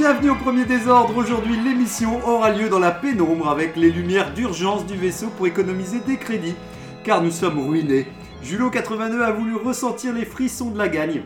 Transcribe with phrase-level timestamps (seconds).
[0.00, 1.14] Bienvenue au premier désordre.
[1.14, 6.00] Aujourd'hui, l'émission aura lieu dans la pénombre avec les lumières d'urgence du vaisseau pour économiser
[6.00, 6.54] des crédits,
[7.04, 8.06] car nous sommes ruinés.
[8.42, 11.20] Julo82 a voulu ressentir les frissons de la gagne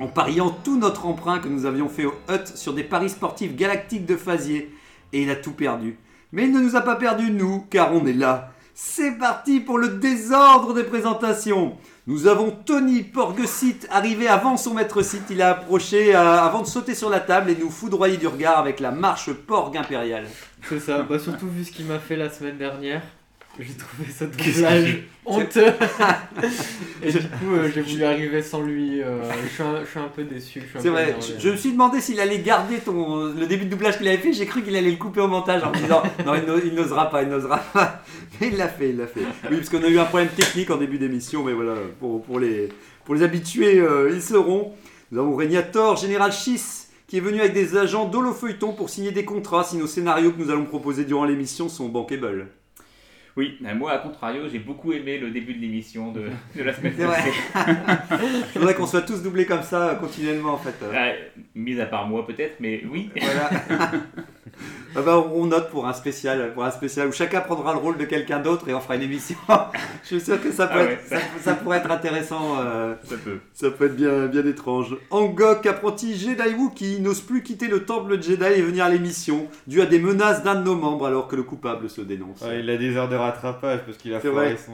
[0.00, 3.54] en pariant tout notre emprunt que nous avions fait au Hut sur des paris sportifs
[3.54, 4.72] galactiques de Fazier,
[5.12, 5.98] et il a tout perdu.
[6.32, 8.50] Mais il ne nous a pas perdu nous, car on est là.
[8.72, 11.76] C'est parti pour le désordre des présentations.
[12.08, 15.24] Nous avons Tony Porgesit arrivé avant son maître site.
[15.28, 18.58] Il a approché euh, avant de sauter sur la table et nous foudroyer du regard
[18.58, 20.26] avec la marche Porg impériale.
[20.68, 23.02] C'est ça, bah surtout vu ce qu'il m'a fait la semaine dernière.
[23.58, 25.72] J'ai trouvé ça doublage honteux.
[27.02, 29.02] Et du coup, euh, j'ai voulu arriver sans lui.
[29.02, 30.60] euh, je, suis un, je suis un peu déçu.
[30.62, 33.26] je suis un C'est peu vrai, je, je me suis demandé s'il allait garder ton,
[33.32, 34.32] le début de doublage qu'il avait fait.
[34.32, 36.74] J'ai cru qu'il allait le couper au montage en me disant non, il n'o- il
[36.74, 38.02] n'osera pas, il n'osera pas.
[38.40, 39.20] Mais il l'a fait, il l'a fait.
[39.50, 42.38] Oui, parce qu'on a eu un problème technique en début d'émission, mais voilà, pour, pour,
[42.38, 42.68] les,
[43.04, 44.72] pour les habitués, euh, ils seront.
[45.12, 49.24] Nous avons Régnator, Général Schiss, qui est venu avec des agents d'Holofeuilleton pour signer des
[49.24, 52.48] contrats si nos scénarios que nous allons proposer durant l'émission sont bankable.
[53.36, 56.94] Oui, moi, à contrario, j'ai beaucoup aimé le début de l'émission de, de la semaine
[56.96, 57.16] C'est vrai.
[57.16, 57.32] passée.
[58.54, 60.74] Il faudrait qu'on soit tous doublés comme ça euh, continuellement en fait.
[60.82, 61.12] Euh, Ah,
[61.54, 63.10] mis à part moi, peut-être, mais oui.
[63.20, 63.50] Voilà.
[64.98, 67.98] Ah bah, on note pour un spécial, pour un spécial où chacun prendra le rôle
[67.98, 69.36] de quelqu'un d'autre et on fera une émission.
[70.02, 72.56] Je suis sûr que ça, peut Ah être- ouais, ça, ça pourrait être intéressant.
[72.60, 73.38] euh, Ça peut.
[73.52, 74.96] ça peut être bien, bien étrange.
[75.10, 79.82] Angok, apprenti Jedi Wookie, n'ose plus quitter le temple Jedi et venir à l'émission, dû
[79.82, 82.40] à des menaces d'un de nos membres alors que le coupable se dénonce.
[82.40, 84.56] Ouais, il a des heures de rattrapage parce qu'il a foiré vrai.
[84.56, 84.72] son.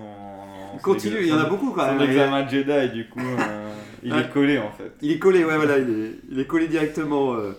[0.74, 2.08] Il son continue, il y en a son- beaucoup quand Son même.
[2.08, 3.70] examen de Jedi, du coup, euh,
[4.04, 4.20] il Ouais.
[4.20, 4.92] est collé en fait.
[5.02, 7.34] Il est collé, ouais, voilà, il est, il est collé directement.
[7.34, 7.52] euh.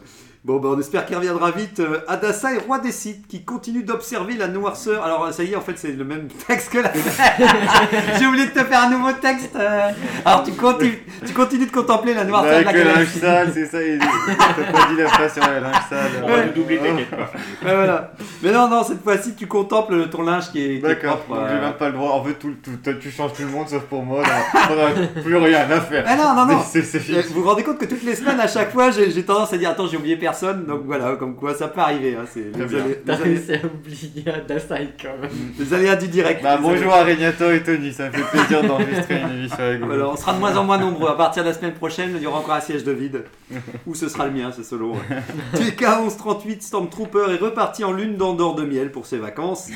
[0.46, 1.80] Bon, bah, on espère qu'il reviendra vite.
[1.80, 5.02] Euh, Adassa est roi des sites qui continue d'observer la noirceur.
[5.02, 6.92] Alors, ça y est, en fait, c'est le même texte que la.
[8.20, 9.56] J'ai oublié de te faire un nouveau texte.
[9.56, 9.90] euh.
[10.26, 13.20] Alors, tu continues, tu continues de contempler la noirceur de la Avec le linge galaxie.
[13.20, 16.12] sale, c'est ça, il t'as pas dit la phrase sur le linge sale.
[16.24, 17.16] On va le doubler, t'inquiète pas.
[17.66, 18.12] Ouais, voilà.
[18.42, 21.40] Mais non, non, cette fois-ci, tu contemples ton linge qui est, D'accord, propre.
[21.40, 21.56] donc euh.
[21.56, 22.12] j'ai même pas le droit.
[22.16, 24.22] En fait, tout, tout- toi, tu changes tout le monde sauf pour moi.
[24.54, 26.04] On a plus rien à faire.
[26.06, 26.60] Ah non, non, non.
[26.76, 29.54] Euh, Vous vous rendez compte que toutes les semaines, à chaque fois, j'ai j'ai tendance
[29.54, 30.33] à dire Attends, j'ai oublié personne.
[30.42, 32.16] Donc voilà, comme quoi ça peut arriver.
[32.16, 34.24] Hein, c'est les, à oublier
[35.02, 35.32] quand même.
[35.60, 36.44] les aléas du direct.
[36.44, 39.86] Bah, bonjour à Regnator et Tony, ça me fait plaisir d'enregistrer une émission avec vous.
[39.88, 41.10] Voilà, on sera de moins en moins nombreux.
[41.10, 43.24] À partir de la semaine prochaine, il y aura encore un siège de vide.
[43.86, 44.96] Ou ce sera le mien, c'est solo.
[45.56, 49.70] TK1138 Stormtrooper est reparti en lune d'Andorre de miel pour ses vacances.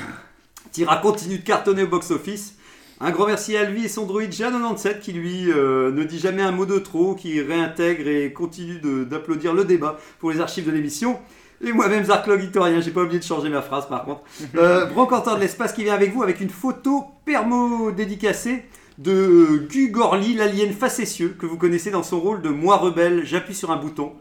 [0.72, 2.57] Tira continue de cartonner au box-office.
[3.00, 6.42] Un grand merci à lui et son droïde Jan97 qui lui euh, ne dit jamais
[6.42, 10.72] un mot de trop, qui réintègre et continue d'applaudir le débat pour les archives de
[10.72, 11.20] l'émission.
[11.64, 14.22] Et moi-même, Zarklog Victorien, j'ai pas oublié de changer ma phrase par contre.
[14.56, 18.66] Euh, de l'espace qui vient avec vous avec une photo permo dédicacée
[18.98, 23.54] de Gu Gorli, l'alien facétieux, que vous connaissez dans son rôle de moi rebelle, j'appuie
[23.54, 24.14] sur un bouton.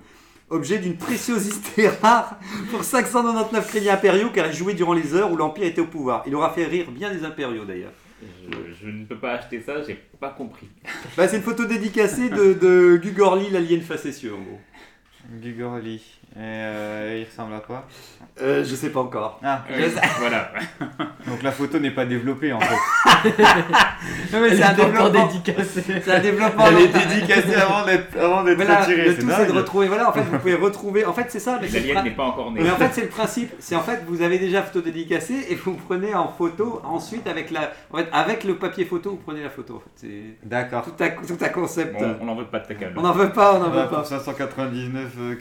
[0.50, 2.38] Objet d'une préciosité rare
[2.70, 6.25] pour 599 crédits impériaux qu'elle a joué durant les heures où l'Empire était au pouvoir.
[6.26, 7.93] Il aura fait rire bien des impériaux d'ailleurs.
[8.22, 10.69] Je, je ne peux pas acheter ça, j'ai pas compris.
[11.16, 14.60] Bah, c'est une photo dédicacée de, de Gu Gorli, l'alien facétieux en gros.
[15.43, 16.03] Gugorli.
[16.39, 17.85] Et euh, il ressemble à quoi?
[18.43, 19.41] Euh, je sais pas encore.
[19.43, 19.89] Ah, Euh,
[20.19, 20.53] voilà.
[21.27, 22.75] donc la photo n'est pas développée en fait.
[24.33, 25.27] Non, mais c'est est un développement.
[25.29, 25.83] dédicacée.
[26.05, 26.65] C'est un développement.
[26.69, 29.09] Elle est dédicacée avant d'être avant d'être Voilà, retirée.
[29.09, 29.87] le tout c'est de retrouver.
[29.89, 31.05] Voilà, en fait, vous pouvez retrouver.
[31.07, 31.59] En fait, c'est ça.
[31.61, 32.61] mais c'est le L'alien pra- n'est pas encore né.
[32.63, 33.53] Mais en fait, c'est le principe.
[33.59, 37.51] C'est en fait, vous avez déjà photo dédicacée et vous prenez en photo ensuite avec
[37.51, 39.77] la, en fait, avec le papier photo, vous prenez la photo.
[39.77, 40.85] En fait, c'est D'accord.
[40.85, 41.99] tout un, tout un concept.
[41.99, 42.75] Bon, on n'en veut pas de ta.
[42.97, 43.97] On n'en veut pas, on n'en veut pas.
[43.99, 45.35] pour 599 euh,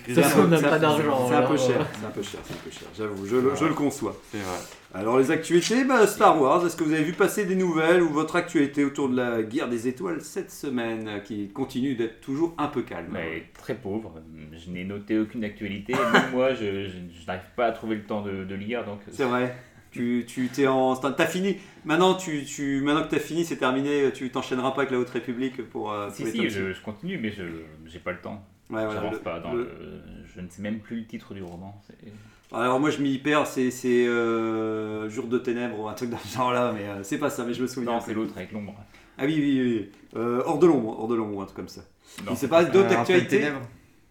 [0.92, 1.82] c'est- un- pas d'argent, C'est un peu cher.
[1.82, 1.84] euh.
[2.00, 2.40] C'est un peu cher.
[2.44, 2.88] C'est un peu cher.
[2.98, 4.16] J'avoue, je, le- je le conçois.
[4.32, 4.58] C'est vrai.
[4.94, 6.66] Alors les actualités, bah, Star Wars.
[6.66, 9.68] Est-ce que vous avez vu passer des nouvelles ou votre actualité autour de la guerre
[9.68, 13.10] des étoiles cette semaine, euh, qui continue d'être toujours un peu calme?
[13.12, 14.14] Mais très pauvre.
[14.54, 15.94] Je n'ai noté aucune actualité.
[15.94, 16.90] Même moi, je, je-
[17.20, 18.86] je n'arrive pas à trouver le temps de, de lire.
[18.86, 19.56] Donc, C'est vrai.
[19.92, 21.56] Tu, tu t'es en, t'as fini.
[21.86, 24.12] Maintenant, tu, tu, maintenant que t'as fini, c'est terminé.
[24.14, 25.92] Tu t'enchaîneras pas avec la Haute République pour.
[25.92, 28.46] euh, si, pour si, je continue, mais je n'ai pas le temps.
[28.70, 30.02] Ouais, voilà, J'avance le- pas dans le- le...
[30.34, 31.80] Je ne sais même plus le titre du roman.
[31.88, 32.12] c'est-
[32.56, 33.46] Alors moi, je m'y perds.
[33.48, 37.18] C'est, c'est euh, Jour de ténèbres ou un truc dans ce genre-là, mais euh, c'est
[37.20, 37.44] pas ça.
[37.46, 37.92] Mais je me souviens.
[37.94, 38.74] Non, c'est l'autre avec l'ombre.
[39.18, 39.92] Ah oui, oui, oui.
[40.20, 41.82] Euh, hors de l'ombre, hors de l'ombre, ou un truc comme ça.
[42.24, 42.32] Non.
[42.32, 43.38] Mais c'est pas d'autres Euh, en pleine actualités.
[43.40, 43.62] ténèbres.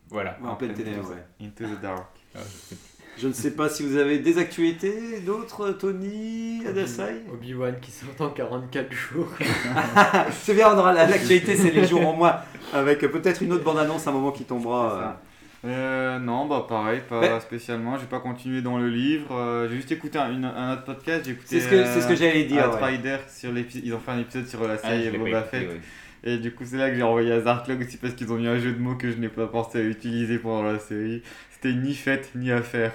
[0.08, 0.38] Voilà.
[0.42, 1.46] Ouais, en pleine ténèbres, ouais.
[1.46, 2.06] Into the dark.
[2.34, 2.93] Ah, je sais plus.
[3.16, 8.08] Je ne sais pas si vous avez des actualités, d'autres, Tony, Adasai Obi-Wan qui sort
[8.26, 9.28] en 44 jours.
[10.32, 12.40] C'est bien, on aura la- l'actualité, c'est les jours en mois,
[12.72, 15.20] avec peut-être une autre bande-annonce à un moment qui tombera.
[15.64, 17.96] Euh, non, bah pareil, pas Mais- spécialement.
[17.98, 19.34] J'ai pas continué dans le livre.
[19.34, 21.24] euh, j'ai juste écouté un, une- un autre podcast.
[21.24, 21.46] J'ai écouté.
[21.48, 22.68] C'est ce que, c'est ce que j'allais dire.
[22.74, 23.20] ouais.
[23.34, 25.68] Sur Ils ont fait un épisode sur la Ah, série pas Boba Fett.
[25.68, 25.80] ouais.
[26.26, 28.48] Et du coup, c'est là que j'ai envoyé à Zarklog aussi parce qu'ils ont mis
[28.48, 31.22] un jeu de mots que je n'ai pas pensé à utiliser pendant la série.
[31.50, 32.92] C'était ni fête ni affaire.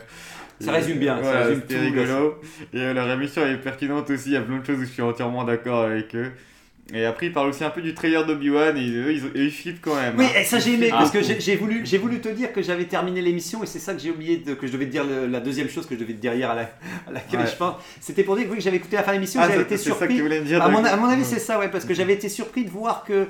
[0.59, 2.41] Ça résume bien, ça résume C'était tout, rigolo.
[2.73, 4.29] Et euh, leur émission est pertinente aussi.
[4.29, 6.31] Il y a plein de choses où je suis entièrement d'accord avec eux.
[6.93, 9.81] Et après, ils parlent aussi un peu du trailer d'Obi-Wan et eux, ils, ils flippent
[9.81, 10.15] quand même.
[10.17, 10.39] Oui, hein.
[10.39, 10.97] et ça j'ai aimé Ah.
[10.99, 13.93] parce que j'ai voulu, j'ai voulu te dire que j'avais terminé l'émission et c'est ça
[13.93, 15.99] que j'ai oublié de- que je devais te dire le- la deuxième chose que je
[15.99, 16.61] devais te dire hier à, la,
[17.07, 17.45] à laquelle Ouais.
[17.47, 17.75] je pense.
[18.01, 19.63] C'était pour dire que oui, que j'avais écouté la fin de l'émission, Ah, j'avais c'est
[19.65, 20.15] été c'est ça que surpris.
[20.15, 20.63] tu voulais me dire.
[20.63, 21.27] À mon, à mon avis, Ouais.
[21.27, 23.27] c'est ça, ouais, parce que j'avais été surpris de voir que,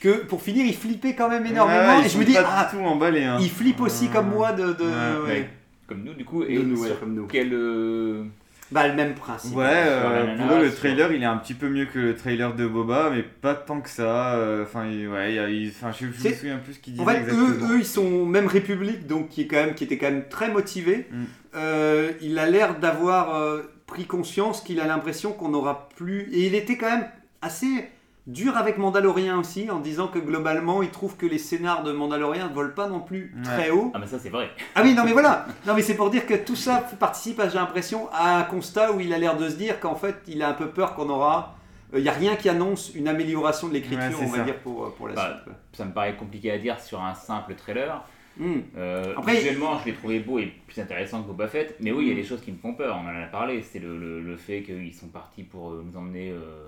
[0.00, 1.98] que pour finir, il flippait quand même énormément.
[1.98, 3.24] Ouais, et je me dis, ah, tout emballés.
[3.24, 3.36] Hein.
[3.40, 4.68] il flippe aussi comme moi de.
[4.72, 5.48] de Ouais.
[5.86, 7.26] Comme nous, du coup, et nous, ouais, sur comme nous.
[7.26, 7.52] quel.
[7.52, 8.24] euh,
[8.72, 9.54] Bah, le même principe.
[9.54, 12.14] Ouais, euh, pour eux, le sur- trailer il est un petit peu mieux que le
[12.16, 14.34] trailer de Boba, mais pas tant que ça.
[14.34, 15.70] euh, Enfin, il- ouais, y a- je,
[16.00, 17.70] je me souviens plus ce qu'il disait En fait, eux, exactement.
[17.72, 20.50] eux, ils sont même République, donc qui est quand même, qui était quand même très
[20.50, 21.06] motivé.
[21.10, 21.24] Mm.
[21.54, 26.28] Euh, il a l'air d'avoir euh, pris conscience qu'il a l'impression qu'on n'aura plus.
[26.32, 27.06] Et il était quand même
[27.42, 27.88] assez
[28.26, 32.48] dur avec Mandalorian aussi, en disant que globalement, il trouve que les scénars de Mandalorian
[32.48, 33.90] ne volent pas non plus très haut.
[33.94, 34.50] Ah, mais ça, c'est vrai.
[34.74, 35.46] Ah oui, non mais voilà.
[35.66, 39.00] Non mais c'est pour dire que tout ça participe, j'ai l'impression, à un constat où
[39.00, 41.56] il a l'air de se dire qu'en fait, il a un peu peur qu'on aura.
[41.94, 44.44] Il n'y a rien qui annonce une amélioration de l'écriture, Ouais, on va ça.
[44.44, 45.54] dire, pour, pour la Bah, suite.
[45.72, 48.02] Ça me paraît compliqué à dire sur un simple trailer.
[48.38, 48.60] Hmm.
[48.78, 51.76] Euh, Après- visuellement, je l'ai trouvé beau et plus intéressant que Boba Fett.
[51.80, 52.16] Mais oui, il y a Mm.
[52.16, 52.98] des choses qui me font peur.
[52.98, 53.60] On en a parlé.
[53.60, 56.66] C'est le, le, le fait qu'ils sont partis pour euh, nous emmener euh,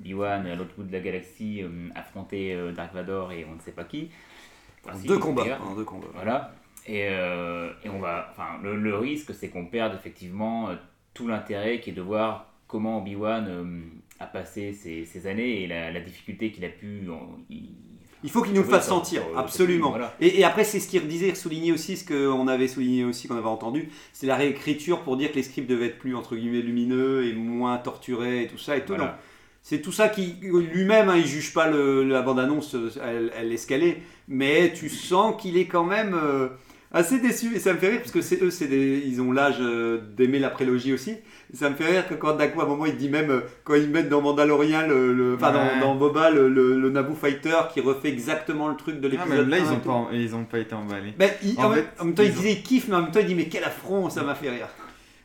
[0.00, 3.60] Obi-Wan à l'autre bout de la galaxie, euh, affronter euh, Dark Vador et on ne
[3.60, 4.10] sait pas qui.
[5.04, 5.58] Deux combats.
[5.60, 6.06] en deux combats.
[6.14, 6.54] Voilà.
[6.86, 8.28] Et, euh, et on va.
[8.30, 10.74] Enfin, le, le risque, c'est qu'on perde effectivement euh,
[11.14, 13.80] tout l'intérêt qui est de voir comment Obi-Wan euh,
[14.20, 17.08] a passé ces, ces années et la, la difficulté qu'il a pu.
[17.10, 17.70] en- y-
[18.22, 19.90] Il faut qu'il nous le fasse sentir, absolument.
[19.90, 20.14] voilà.
[20.20, 23.36] Et, et après, c'est ce qu'il redisait, souligner aussi, ce qu'on avait souligné aussi, qu'on
[23.36, 26.62] avait entendu, c'est la réécriture pour dire que les scripts devaient être plus, entre guillemets,
[26.62, 28.94] lumineux et moins torturés et tout ça et tout.
[28.94, 29.18] Voilà.
[29.68, 33.48] C'est tout ça qui, lui-même, hein, il juge pas le- la bande-annonce, euh, elle, elle
[33.48, 36.46] laisse caler, mais tu sens qu'il est quand même euh,
[36.92, 37.56] assez déçu.
[37.56, 39.98] Et ça me fait rire, parce que c'est eux, c'est des, ils ont l'âge euh,
[40.16, 41.10] d'aimer la prélogie aussi.
[41.52, 43.28] Et ça me fait rire que quand d'un coup, à un moment, il dit même,
[43.32, 45.80] euh, quand ils mettent dans Mandalorian, le, enfin Ouais.
[45.80, 49.10] dans, dans Boba, le, le, le Naboo Fighter qui refait exactement le truc de Ah,
[49.24, 51.12] l'épisode mais là, 1 ils ont, pas, ils ont pas été emballés.
[51.18, 52.94] Ben, il- En en, même- en même temps, il ils ont- disait il kiffe, mais
[52.94, 54.68] en même temps, il dit mais quel affront, ça m'a fait rire.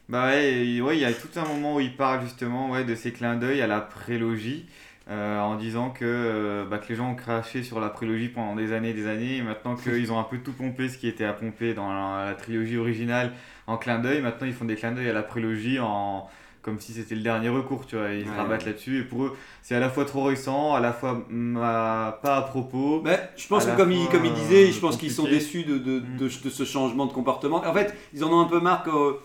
[0.10, 3.12] Bah ouais, il y a tout un moment où il parle justement ouais, de ces
[3.14, 4.66] clins d'œil à la prélogie,
[5.10, 8.56] euh, en disant que, euh, bah, que les gens ont craché sur la prélogie pendant
[8.56, 11.08] des années et des années, et maintenant qu'ils ont un peu tout pompé ce qui
[11.08, 13.32] était à pomper dans la, la trilogie originale
[13.68, 16.28] en clin d'œil, maintenant ils font des clins d'œil à la prélogie en
[16.62, 18.68] comme si c'était le dernier recours, tu vois, ils se rabattent ouais.
[18.68, 22.38] là-dessus, et pour eux, c'est à la fois trop récent, à la fois mm, pas
[22.38, 23.02] à propos.
[23.04, 25.64] Ben, je pense que comme il, comme il disait, euh, je pense qu'ils sont déçus
[25.64, 26.18] de, de, Mm.
[26.18, 27.66] de, de ce changement de comportement.
[27.66, 29.16] En fait, ils en ont un peu marre que-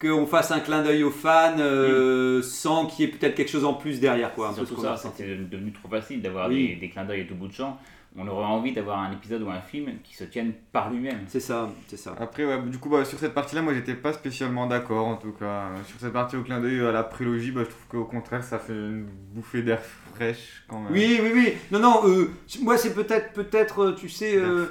[0.00, 3.64] qu'on fasse un clin d'œil aux fans euh, sans qu'il y ait peut-être quelque chose
[3.64, 4.32] en plus derrière.
[4.34, 6.68] Quoi, un peu ce ça, c'était devenu trop facile d'avoir Oui.
[6.68, 7.78] des, des clins d'œil à tout bout de champ.
[8.16, 11.20] On aurait envie d'avoir un épisode ou un film qui se tienne par lui-même.
[11.28, 12.16] C'est ça, c'est ça.
[12.18, 15.32] Après, ouais, du coup, bah, sur cette partie-là, moi, j'étais pas spécialement d'accord, en tout
[15.32, 15.66] cas.
[15.86, 18.58] Sur cette partie au clin d'œil à la prélogie, bah, je trouve qu'au contraire, ça
[18.58, 19.80] fait une bouffée d'air
[20.14, 20.92] fraîche, quand même.
[20.92, 21.52] Oui, oui, oui.
[21.70, 22.30] Non, non, euh,
[22.62, 24.36] moi c'est peut-être, peut-être, euh, tu sais.
[24.36, 24.66] Euh...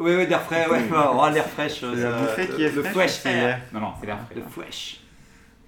[0.00, 0.80] Ouais, ouais, d'air frais, ouais.
[0.92, 1.80] Oh, l'air fraîche.
[1.84, 3.18] euh, C'est la ça- bouffée qui est le fraîche.
[3.18, 3.34] fresh
[3.72, 4.34] Non, non, c'est l'air frais.
[4.36, 5.00] Le fresh.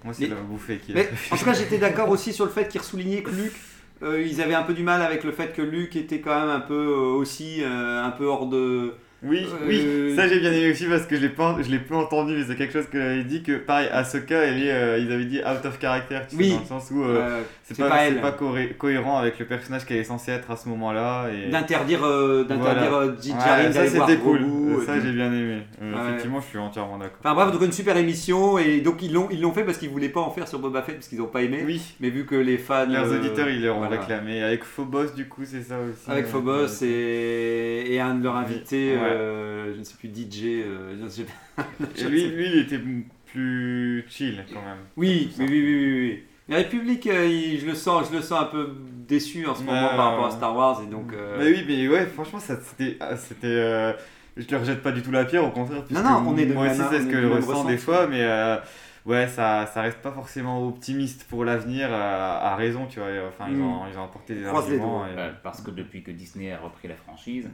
[0.03, 1.31] Moi, c'est la bouffée qui est Mais fraîche.
[1.31, 3.53] en tout cas, j'étais d'accord aussi sur le fait qu'ils soulignaient que Luc,
[4.01, 6.49] euh, ils avaient un peu du mal avec le fait que Luc était quand même
[6.49, 8.93] un peu euh, aussi euh, un peu hors de.
[9.25, 11.79] Oui, Euh, oui, ça j'ai bien aimé aussi parce que je l'ai pas, je l'ai
[11.79, 14.97] peu entendu, mais c'est quelque chose que j'avais dit que pareil, Asuka, elle est, euh,
[14.99, 16.49] ils avaient dit out of character, tu Oui.
[16.49, 18.31] sais, dans le sens où euh, euh, c'est pas, pas
[18.77, 21.27] cohérent avec le personnage qu'elle est censée être à ce moment-là.
[21.29, 21.49] Et...
[21.49, 23.07] D'interdire, euh, d'interdire Voilà.
[23.07, 25.59] euh, Ouais, ça c'était cool, Grogu, ça j'ai bien aimé.
[25.81, 25.99] Euh, Ouais.
[26.09, 27.17] Effectivement, je suis entièrement d'accord.
[27.23, 29.89] Enfin bref, donc une super émission et donc ils l'ont ils l'ont fait parce qu'ils
[29.89, 31.63] voulaient pas en faire sur Boba Fett parce qu'ils ont pas aimé.
[31.65, 32.85] Oui, Mais vu que les fans.
[32.89, 33.99] leurs euh, auditeurs ils leur ont voilà.
[34.01, 34.43] réclamé.
[34.43, 36.09] Avec Phobos, du coup, c'est ça aussi.
[36.11, 39.12] Avec euh, Phobos euh, et, et un de leurs invités, Ouais.
[39.13, 40.43] Euh, je ne sais plus, DJ.
[40.65, 41.63] euh, je ne sais pas.
[41.97, 42.79] Et lui, lui, il était
[43.25, 44.77] plus chill quand même.
[44.97, 46.23] Oui, oui, oui, oui, oui.
[46.49, 48.69] La République, euh, il- je, le sens, je le sens un peu
[49.07, 50.31] déçu en ce moment par rapport à.
[50.31, 51.13] Star Wars et donc.
[51.13, 52.97] euh, Mais oui, mais ouais, franchement, c'était.
[52.99, 53.93] ah, c'était euh,
[54.35, 55.83] je leur jette pas du tout la pierre, au contraire.
[55.85, 58.07] puisque non, on est de Moi même- aussi, c'est ce que je ressens des fois,
[58.07, 58.57] mais euh,
[59.05, 63.07] ouais, ça, ça reste pas forcément optimiste pour l'avenir, euh, à raison, tu vois.
[63.29, 63.61] Enfin, ils, Mm.
[63.63, 65.05] ont, ils ont apporté des arguments.
[65.05, 65.11] et-
[65.43, 67.47] parce que depuis que Disney a repris la franchise,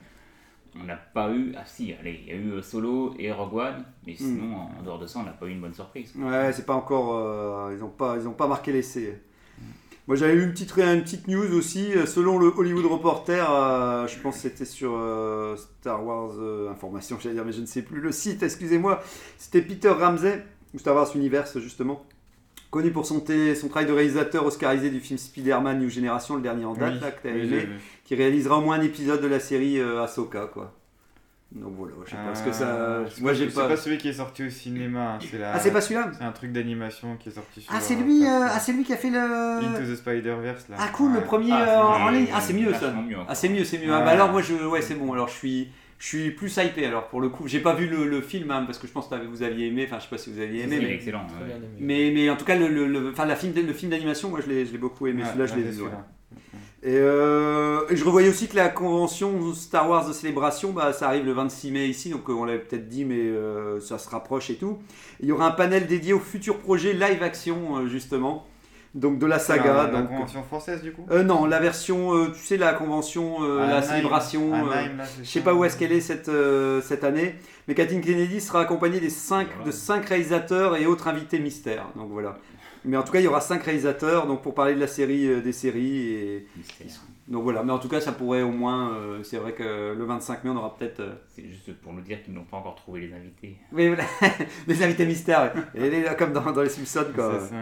[0.80, 1.54] on n'a pas eu.
[1.58, 4.16] Ah si, allez, il y a eu euh, Solo et Rogue One, mais Hmm.
[4.18, 6.14] sinon, en dehors de ça, on n'a pas eu une bonne surprise.
[6.18, 7.16] Ouais, c'est pas encore.
[7.16, 9.22] euh, ils n'ont pas, ils ont pas marqué l'essai.
[10.08, 11.94] Moi, j'avais eu une petite, ré- une petite news aussi.
[11.94, 16.32] euh, Selon le Hollywood Reporter, euh, je pense que c'était sur euh, Star Wars
[16.72, 19.04] Information, j'allais dire, mais je ne sais plus le site, excusez-moi.
[19.38, 22.04] C'était Peter Ramsey, ou Star Wars Universe, justement.
[22.72, 26.74] Connu pour son, travail de réalisateur oscarisé du film Spider-Man New Generation, le dernier en
[26.74, 27.68] date, Oui, là, que oui, aimé,
[28.06, 30.76] qui réalisera au moins un épisode de la série euh, Ahsoka, quoi.
[31.52, 33.04] Donc voilà, je sais pas ce que ça.
[33.10, 35.14] C'est Moi, pas- C'est celui qui est sorti au cinéma.
[35.16, 35.54] hein, C'est la...
[35.54, 36.12] Ah, c'est pas celui-là?
[36.16, 37.74] C'est un truc d'animation qui est sorti sur.
[37.76, 39.18] Ah, c'est lui, euh, ah, c'est lui qui a fait le.
[39.18, 40.76] Into the Spider-Verse là.
[40.78, 41.66] Ah cool, le premier Ah, euh,
[41.98, 42.28] c'est en ligne.
[42.32, 42.92] Ah c'est mieux ça.
[42.92, 43.18] mieux.
[43.28, 43.90] Ah c'est mieux, c'est mieux.
[43.90, 43.98] Ouais.
[44.00, 45.12] Ah, bah alors moi je, ouais c'est bon.
[45.12, 46.86] Alors je suis, je suis plus hypé.
[46.86, 49.08] Alors pour le coup, j'ai pas vu le, le film hein, parce que je pense
[49.08, 49.84] que vous aviez aimé.
[49.86, 51.28] Enfin je sais pas si vous aviez aimé, C'est mais, excellent.
[51.42, 51.52] Ouais.
[51.56, 51.68] aimé.
[51.80, 54.40] mais, mais en tout cas le, le, le- enfin la film, le film d'animation, moi
[54.44, 55.22] je l'ai, je l'ai beaucoup aimé.
[55.24, 55.70] Ouais, Celui-là je l'ai.
[56.82, 61.08] Et, euh, et je revoyais aussi que la convention Star Wars de célébration, bah, ça
[61.10, 64.10] arrive le 26 mai ici, donc euh, on l'avait peut-être dit, mais euh, ça se
[64.10, 64.78] rapproche et tout.
[65.20, 68.48] Il y aura un panel dédié aux futurs projets live action, euh, justement,
[68.96, 69.74] donc de la saga.
[69.74, 72.74] La, la donc, convention française du coup euh, non, la version, euh, tu sais, la
[72.74, 73.82] convention, euh, la Anaheim.
[73.96, 74.54] célébration.
[74.72, 77.36] Euh, je sais pas où est-ce qu'elle est cette, euh, cette année,
[77.68, 79.66] mais Kathleen Kennedy sera accompagnée des cinq, Voilà.
[79.66, 81.86] de cinq réalisateurs et autres invités mystères.
[81.96, 82.38] Donc voilà.
[82.86, 85.28] Mais en tout cas, il y aura cinq réalisateurs donc pour parler de la série
[85.28, 86.14] euh, des séries.
[86.14, 86.48] Et...
[86.56, 86.88] Mystère.
[87.28, 87.62] Donc voilà.
[87.62, 88.94] Mais en tout cas, ça pourrait au moins.
[88.94, 91.02] euh, c'est vrai que le 25 mai, on aura peut-être.
[91.02, 93.58] euh, C'est juste pour nous dire qu'ils n'ont pas encore trouvé les invités.
[93.74, 94.06] Oui, voilà.
[94.68, 95.52] des invités mystères.
[95.76, 95.86] ouais.
[95.86, 97.34] Et les- comme dans, dans les Simpsons, quoi.
[97.42, 97.56] C'est ça.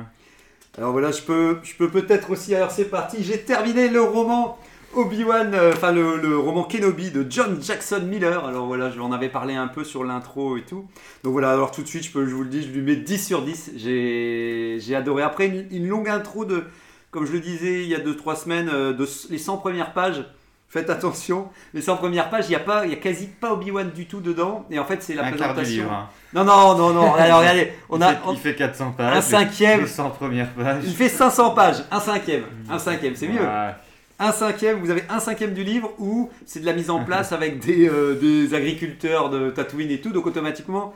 [0.77, 2.53] Alors voilà, je peux, je peux peut-être aussi.
[2.53, 4.59] Alors c'est parti, j'ai terminé le roman
[4.93, 8.45] Obi-Wan, euh, enfin le, le roman Kenobi de John Jackson Miller.
[8.45, 10.85] Alors voilà, je en avais parlé un peu sur l'intro et tout.
[11.23, 12.95] Donc voilà, alors tout de suite, je, peux, je vous le dis, je lui mets
[12.95, 13.71] 10 sur 10.
[13.77, 15.23] J'ai adoré.
[15.23, 16.63] Après, une, une longue intro de,
[17.09, 20.23] comme je le disais il y a 2-3 semaines, euh, de les 100 premières pages.
[20.69, 23.53] Faites attention, les 100 premières pages, il n'y a, pas- il y a quasi pas
[23.53, 24.65] Obi-Wan du tout dedans.
[24.69, 25.83] Et en fait, c'est la Un quart du présentation.
[25.83, 25.93] livre.
[25.93, 26.09] hein.
[26.33, 27.13] Non, non, non, non.
[27.15, 28.09] Alors regardez, on il, a.
[28.09, 29.15] fait, on- il fait 400 pages.
[29.17, 29.79] un cinquième.
[29.81, 30.83] Les 100 premières pages.
[30.85, 32.43] Il fait 500 pages, un cinquième.
[32.69, 33.39] Un cinquième, c'est mieux.
[33.41, 33.75] Ouais.
[34.19, 37.31] Un cinquième, vous avez un cinquième du livre où c'est de la mise en place
[37.31, 40.09] avec des, euh, des agriculteurs de Tatooine et tout.
[40.11, 40.93] Donc automatiquement,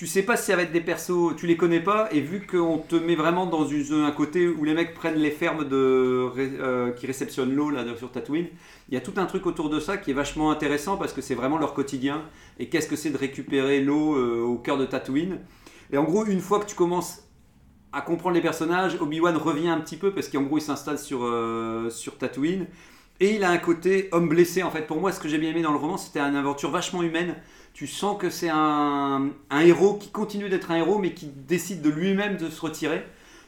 [0.00, 2.08] tu sais pas si ça va être des persos, tu les connais pas.
[2.10, 5.30] Et vu qu'on te met vraiment dans une, un côté où les mecs prennent les
[5.30, 8.46] fermes euh, qui réceptionnent l'eau là sur Tatooine,
[8.88, 11.20] il y a tout un truc autour de ça qui est vachement intéressant parce que
[11.20, 12.22] c'est vraiment leur quotidien.
[12.58, 15.40] Et qu'est-ce que c'est de récupérer l'eau euh, au cœur de Tatooine?
[15.92, 17.24] Et en gros, une fois que tu commences
[17.92, 21.24] à comprendre les personnages, Obi-Wan revient un petit peu parce qu'en gros il s'installe sur,
[21.24, 22.68] euh, sur Tatooine
[23.20, 24.86] et il a un côté homme blessé en fait.
[24.86, 27.36] Pour moi, ce que j'ai bien aimé dans le roman, c'était une aventure vachement humaine.
[27.72, 31.82] Tu sens que c'est un, un héros qui continue d'être un héros mais qui décide
[31.82, 33.04] de lui-même de se retirer.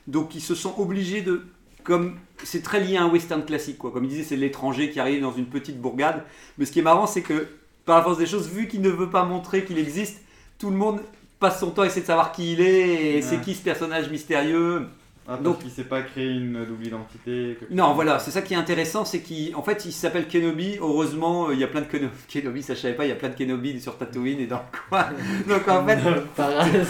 [0.07, 1.43] Donc il se sent obligé de...
[1.85, 3.91] Comme c'est très lié à un western classique quoi.
[3.91, 6.23] Comme il disait, c'est l'étranger qui arrive dans une petite bourgade.
[6.57, 7.49] Mais ce qui est marrant, c'est que
[7.85, 10.21] par la force des choses, vu qu'il ne veut pas montrer qu'il existe,
[10.59, 11.01] tout le monde
[11.41, 14.09] passe son temps à essayer de savoir qui il est et c'est qui ce personnage
[14.11, 14.87] mystérieux.
[15.27, 17.57] Ah, parce Donc- qu'il sait pas créer une double identité.
[17.71, 17.95] Non, chose.
[17.95, 20.79] voilà, c'est ça qui est intéressant, c'est qu'en fait, il s'appelle Kenobi.
[20.81, 23.13] Heureusement, euh, il y a plein de Keno- Kenobi, ça je savais pas, il y
[23.13, 25.07] a plein de Kenobi sur Tatooine et dans le coin.
[25.49, 25.99] Donc en fait,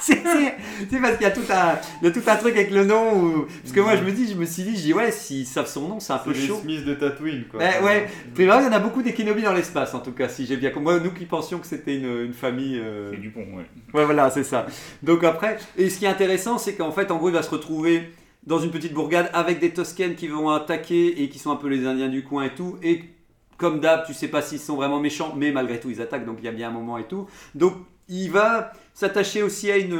[0.00, 0.22] c'est-
[1.00, 3.14] parce qu'il y a tout un, il y a tout un truc avec le nom.
[3.14, 5.46] où- Parce que moi, je me dis, je me suis dit, je dis ouais, s'ils
[5.46, 6.58] savent son nom, c'est un C'est peu les chaud.
[6.62, 7.60] Smiths de Tatooine quoi.
[7.60, 8.06] Ouais, ouais.
[8.34, 10.46] Puis là, il y en a beaucoup des Kenobi dans l'espace, en tout cas, si
[10.46, 10.84] j'ai bien compris.
[10.84, 12.78] Moi, nous qui pensions que c'était une, une famille.
[12.78, 13.64] euh, C'est du pont, ouais.
[13.94, 14.66] Ouais, voilà, c'est ça.
[15.02, 17.50] Donc après, et ce qui est intéressant, c'est qu'en fait, en gros, il va se
[17.50, 18.10] retrouver
[18.46, 21.68] dans une petite bourgade avec des Toscanes qui vont attaquer et qui sont un peu
[21.68, 22.76] les Indiens du coin et tout.
[22.82, 23.04] Et
[23.56, 26.36] comme d'hab, tu sais pas s'ils sont vraiment méchants, mais malgré tout, ils attaquent, donc
[26.40, 27.26] il y a bien un moment et tout.
[27.54, 27.74] Donc
[28.08, 29.94] il va s'attacher aussi à une,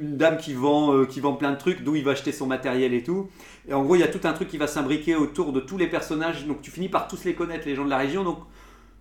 [0.00, 2.46] une dame qui vend, euh, qui vend plein de trucs, d'où il va acheter son
[2.46, 3.28] matériel et tout.
[3.66, 5.78] Et en gros, il y a tout un truc qui va s'imbriquer autour de tous
[5.78, 8.24] les personnages, donc tu finis par tous les connaître, les gens de la région.
[8.24, 8.40] Donc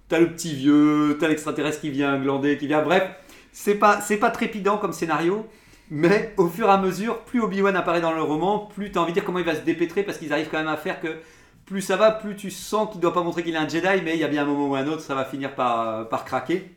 [0.08, 2.82] t'as le petit vieux, t'as l'extraterrestre qui vient glander, qui vient.
[2.82, 3.04] Bref,
[3.52, 5.46] c'est pas, c'est pas trépidant comme scénario,
[5.92, 9.02] mais au fur et à mesure, plus Obi-Wan apparaît dans le roman, plus tu as
[9.02, 11.00] envie de dire comment il va se dépêtrer, parce qu'ils arrivent quand même à faire
[11.00, 11.18] que
[11.66, 14.16] plus ça va, plus tu sens qu'il doit pas montrer qu'il est un Jedi, mais
[14.16, 16.72] il y a bien un moment ou un autre, ça va finir par, par craquer.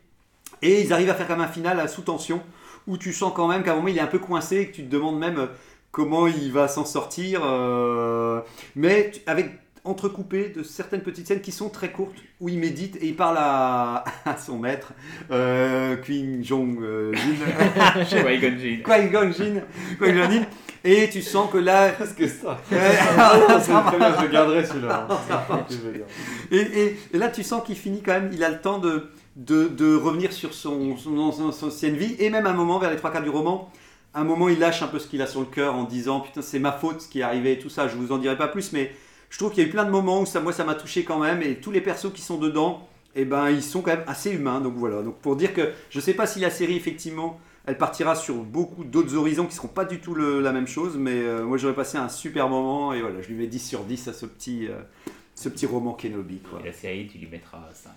[0.61, 2.41] Et ils arrivent à faire comme un final sous tension,
[2.87, 4.75] où tu sens quand même qu'à un moment il est un peu coincé, et que
[4.75, 5.47] tu te demandes même euh,
[5.91, 8.41] comment il va s'en sortir, euh,
[8.75, 9.51] mais avec
[9.87, 13.37] entrecoupé de certaines petites scènes qui sont très courtes, où il médite et il parle
[13.39, 14.93] à, à son maître,
[15.31, 18.23] euh, Qui Jong euh, Jin.
[18.83, 19.63] Qui-Gon Jinn.
[19.99, 20.45] Qui-Gon Jinn,
[20.83, 22.59] et tu sens que là, Parce que ça.
[22.71, 25.07] Je le garderai celui-là.
[26.51, 29.09] Et, et- et là tu sens qu'il finit quand même, il a le temps de,
[29.35, 32.79] de, de revenir sur son, son, son- son ancienne vie, et même à un moment,
[32.79, 33.71] vers les trois quarts du roman,
[34.13, 36.21] à un moment il lâche un peu ce qu'il a sur le cœur en disant
[36.21, 38.37] putain c'est ma faute ce qui est arrivé et tout ça, je vous en dirai
[38.37, 38.91] pas plus, mais
[39.29, 41.03] je trouve qu'il y a eu plein de moments où ça, moi ça m'a touché
[41.03, 44.03] quand même, et tous les persos qui sont dedans, et ben ils sont quand même
[44.07, 44.61] assez humains.
[44.61, 45.01] Donc voilà.
[45.01, 48.85] Donc pour dire que je sais pas si la série effectivement elle partira sur beaucoup
[48.85, 51.73] d'autres horizons qui seront pas du tout le- la même chose, mais euh, moi j'aurais
[51.75, 54.67] passé un super moment et voilà, je lui mets 10 sur 10 à ce petit,
[54.69, 54.77] euh,
[55.35, 56.39] ce petit roman Kenobi.
[56.49, 56.61] Quoi.
[56.63, 57.91] Et la série, tu lui mettras 5.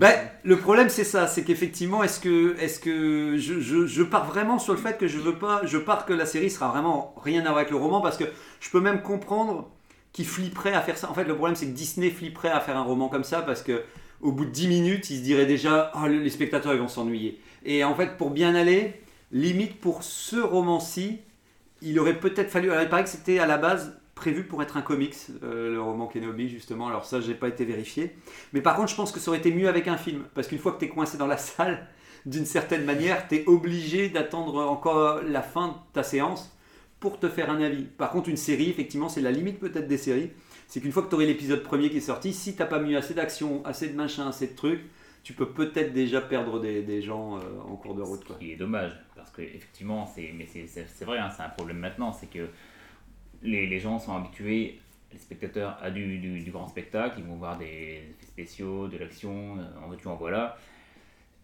[0.00, 0.12] Ben,
[0.42, 4.58] le problème c'est ça, c'est qu'effectivement, est-ce que, est-ce que je, je- je pars vraiment
[4.58, 7.42] sur le fait que je veux pas, je pars que la série sera vraiment rien
[7.42, 8.24] à voir avec le roman parce que
[8.58, 9.70] je peux même comprendre
[10.14, 11.10] qu'ils flipperaient à faire ça.
[11.10, 13.62] En fait, le problème c'est que Disney flipperait à faire un roman comme ça parce
[13.62, 13.82] que
[14.22, 17.42] au bout de 10 minutes, ils se diraient déjà, Ah, les spectateurs ils vont s'ennuyer.
[17.66, 18.94] Et en fait, pour bien aller,
[19.32, 21.18] limite pour ce roman-ci,
[21.82, 22.70] il aurait peut-être fallu.
[22.70, 25.82] Alors, il paraît que c'était à la base prévu pour être un comics, euh, le
[25.82, 26.88] roman Kenobi justement.
[26.88, 28.16] Alors ça, j'ai pas été vérifié.
[28.52, 30.24] Mais par contre, je pense que ça aurait été mieux avec un film.
[30.34, 31.86] Parce qu'une fois que tu es coincé dans la salle,
[32.26, 36.53] d'une certaine manière, tu es obligé d'attendre encore la fin de ta séance
[37.04, 37.84] pour te faire un avis.
[37.84, 40.30] Par contre, une série, effectivement, c'est la limite peut-être des séries.
[40.68, 42.96] C'est qu'une fois que tu aurais l'épisode premier qui est sorti, si t'as pas mis
[42.96, 44.80] assez d'action, assez de machin, assez de trucs,
[45.22, 48.24] tu peux peut-être déjà perdre des, gens euh, en cours de route.
[48.24, 48.36] Quoi.
[48.36, 50.32] Ce qui est dommage, parce que effectivement, c'est,
[51.04, 52.48] vrai, hein, c'est un problème maintenant, c'est que
[53.42, 54.80] les, les gens sont habitués,
[55.12, 59.84] les spectateurs, à du, grand spectacle, ils vont voir des effets spéciaux, de l'action, euh,
[59.84, 60.56] en veux-tu, en voilà.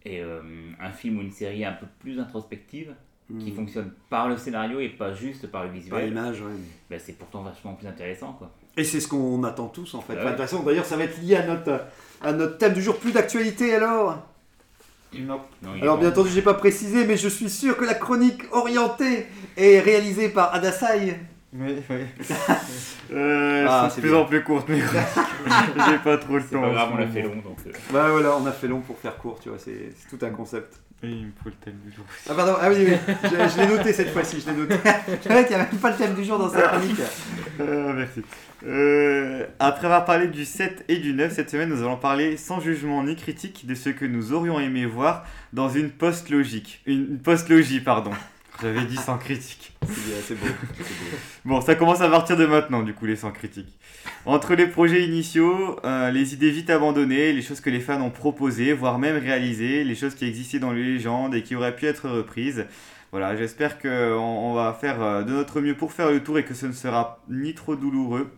[0.05, 0.41] Et euh,
[0.79, 2.95] un film ou une série un peu plus introspective,
[3.39, 3.55] qui Mm.
[3.55, 6.51] fonctionne par le scénario et pas juste par le Par visuel, l'image, ouais.
[6.89, 8.33] bah, c'est pourtant vachement plus intéressant.
[8.33, 8.51] Quoi.
[8.77, 10.13] Et c'est ce qu'on attend tous en fait.
[10.15, 11.81] Ah Enfin, de toute façon, d'ailleurs, ça va être lié à notre,
[12.21, 12.97] à notre thème du jour.
[12.97, 14.17] Plus d'actualité alors
[15.13, 15.41] Non.
[15.81, 19.25] Alors, bien entendu, j'ai pas précisé, mais je suis sûr que la chronique orientée
[19.57, 21.19] est réalisée par Adasai.
[21.53, 21.95] Oui, oui.
[23.13, 24.19] euh, Ah, c'est de plus bien.
[24.19, 24.79] en plus courtes, mais
[25.89, 26.61] j'ai pas trop le c'est temps.
[26.61, 27.57] pas grave, on l'a fait long, donc...
[27.67, 30.29] euh, Bah voilà, on a fait long pour faire court, tu vois, c'est tout un
[30.29, 30.79] concept.
[31.03, 32.05] Et il me faut le thème du jour.
[32.29, 32.93] Ah pardon, ah oui, oui,
[33.23, 34.75] je, je l'ai noté cette fois-ci, je l'ai noté.
[35.23, 36.99] Je savais qu'il n'y a même pas le thème du jour dans cette chronique.
[37.59, 38.21] Euh, merci.
[38.63, 42.59] Euh, après avoir parlé du 7 et du 9, cette semaine, nous allons parler sans
[42.61, 46.83] jugement ni critique de ce que nous aurions aimé voir dans une post-logique.
[46.85, 48.11] Une, une post-logie, pardon.
[48.61, 49.73] J'avais dit sans critique.
[49.81, 50.45] C'est bien, c'est beau.
[51.45, 53.79] Bon, ça commence à partir de maintenant, du coup, les sans critiques.
[54.25, 58.11] Entre les projets initiaux, euh, les idées vite abandonnées, les choses que les fans ont
[58.11, 61.87] proposées, voire même réalisées, les choses qui existaient dans les légendes et qui auraient pu
[61.87, 62.65] être reprises.
[63.11, 66.45] Voilà, j'espère qu'on on va faire euh, de notre mieux pour faire le tour et
[66.45, 68.31] que ce ne sera ni trop douloureux,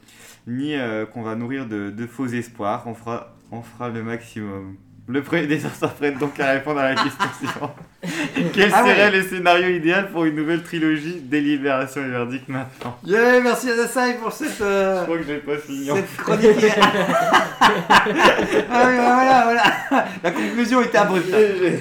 [0.47, 2.83] ni euh, qu'on va nourrir de, de faux espoirs.
[2.87, 4.77] On fera, on fera le maximum.
[5.05, 7.75] Le premier des s'apprête donc à répondre à la question suivante.
[8.53, 8.89] Quel Ah ouais.
[8.95, 14.13] serait le scénario idéal pour une nouvelle trilogie Délibération et verdict maintenant Yeah, merci Adasai
[14.21, 15.91] pour cette, euh, Je crois que j'ai pas fini.
[15.91, 16.47] en cette chronique.
[17.61, 20.05] ah oui, bah voilà, voilà.
[20.23, 21.33] La conclusion était abrupte.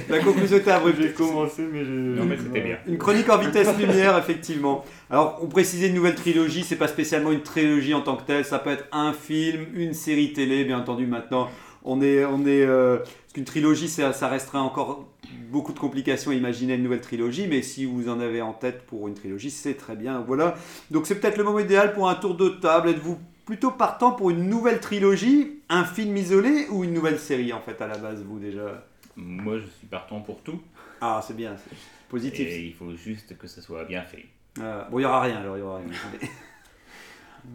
[0.08, 1.00] La conclusion était abrupte.
[1.00, 1.90] J'ai commencé, mais j'ai.
[1.90, 2.76] Non, mais c'était bien.
[2.88, 4.84] Une chronique en vitesse lumière, effectivement.
[5.10, 8.44] Alors, on précisait une nouvelle trilogie, c'est pas spécialement une trilogie en tant que telle,
[8.44, 11.06] ça peut être un film, une série télé, bien entendu.
[11.06, 11.48] Maintenant,
[11.84, 15.08] on est, on est, euh, parce qu'une trilogie, ça, ça resterait encore
[15.50, 18.82] beaucoup de complications à imaginer une nouvelle trilogie, mais si vous en avez en tête
[18.86, 20.20] pour une trilogie, c'est très bien.
[20.20, 20.54] Voilà.
[20.90, 22.90] Donc, c'est peut-être le moment idéal pour un tour de table.
[22.90, 27.60] Êtes-vous plutôt partant pour une nouvelle trilogie, un film isolé ou une nouvelle série en
[27.60, 28.86] fait à la base, vous déjà?
[29.16, 30.60] Moi, je suis partant pour tout.
[31.00, 31.76] Ah, c'est bien, c'est
[32.08, 32.46] positif.
[32.46, 34.26] Et il faut juste que ce soit bien fait.
[34.60, 36.28] Euh, bon, il y aura rien alors, il y aura rien.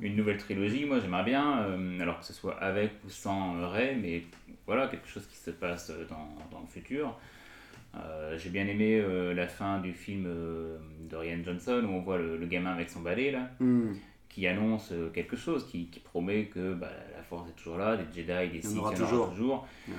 [0.01, 3.67] Une nouvelle trilogie, moi j'aimerais bien, euh, alors que ce soit avec ou sans euh,
[3.67, 4.23] Ray, mais
[4.65, 7.17] voilà, quelque chose qui se passe dans, dans le futur.
[7.95, 12.17] Euh, J'ai bien aimé euh, la fin du film de Ryan Johnson où on voit
[12.17, 13.93] le, le gamin avec son balai là, Hmm.
[14.29, 18.03] qui annonce quelque chose, qui, qui promet que bah, la force est toujours là, des
[18.13, 19.29] Jedi, des Sith, il y en aura toujours.
[19.31, 19.67] toujours.
[19.87, 19.93] Ouais.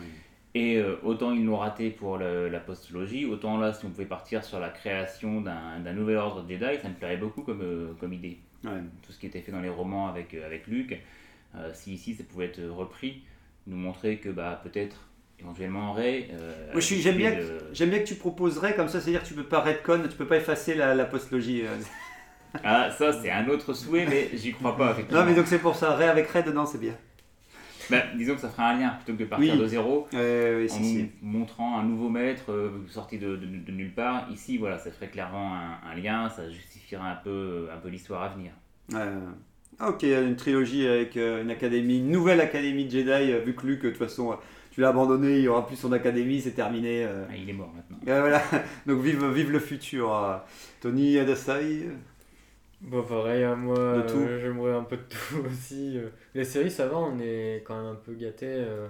[0.54, 4.42] Et autant ils l'ont raté pour le- la postologie, autant là, si on pouvait partir
[4.44, 8.38] sur la création d'un d'un nouvel ordre Jedi, ça me plairait beaucoup comme, comme idée.
[8.64, 8.70] Ouais.
[9.06, 10.96] Tout ce qui était fait dans les romans avec, euh, avec Luke,
[11.56, 13.22] euh, si ici ça pouvait être repris,
[13.66, 14.96] nous montrer que bah, peut-être
[15.40, 16.28] éventuellement Ray.
[16.32, 19.34] euh, Moi, j'aime bien, de- j'aime bien que tu proposerais comme ça, c'est-à-dire que tu
[19.34, 21.62] peux pas redcon, tu peux pas effacer la, la postlogie.
[22.64, 24.96] Ah, ça c'est un autre souhait, mais j'y crois pas.
[25.12, 25.94] Non, mais donc c'est pour ça.
[25.94, 26.94] Ray avec Ray dedans, c'est bien.
[27.90, 29.60] Bah, disons que ça ferait un lien plutôt que de partir Oui.
[29.60, 30.06] de zéro.
[30.12, 31.10] En si, nous si.
[31.22, 34.28] montrant un nouveau maître euh, sorti de, de- de nulle part.
[34.30, 38.22] Ici, voilà, ça ferait clairement un, un lien, ça justifierait un peu, un peu l'histoire
[38.22, 38.52] à venir.
[39.80, 43.54] Ah, ok, une trilogie avec euh, une académie, une nouvelle académie de Jedi, euh, vu
[43.54, 44.36] que Luke, de toute façon, euh,
[44.70, 47.04] tu l'as abandonné, il y aura plus son académie, c'est terminé.
[47.04, 47.24] euh.
[47.30, 47.98] Ah, il est mort maintenant.
[48.04, 48.42] Voilà.
[48.86, 50.14] Donc vive, vive le futur.
[50.14, 50.36] euh.
[50.80, 51.86] Tony Adasai.
[52.80, 55.98] Bon, pareil, hein, moi, euh, j'aimerais un peu de tout aussi.
[55.98, 56.08] euh.
[56.34, 58.46] Les séries, ça va, on est quand même un peu gâtés.
[58.46, 58.86] euh,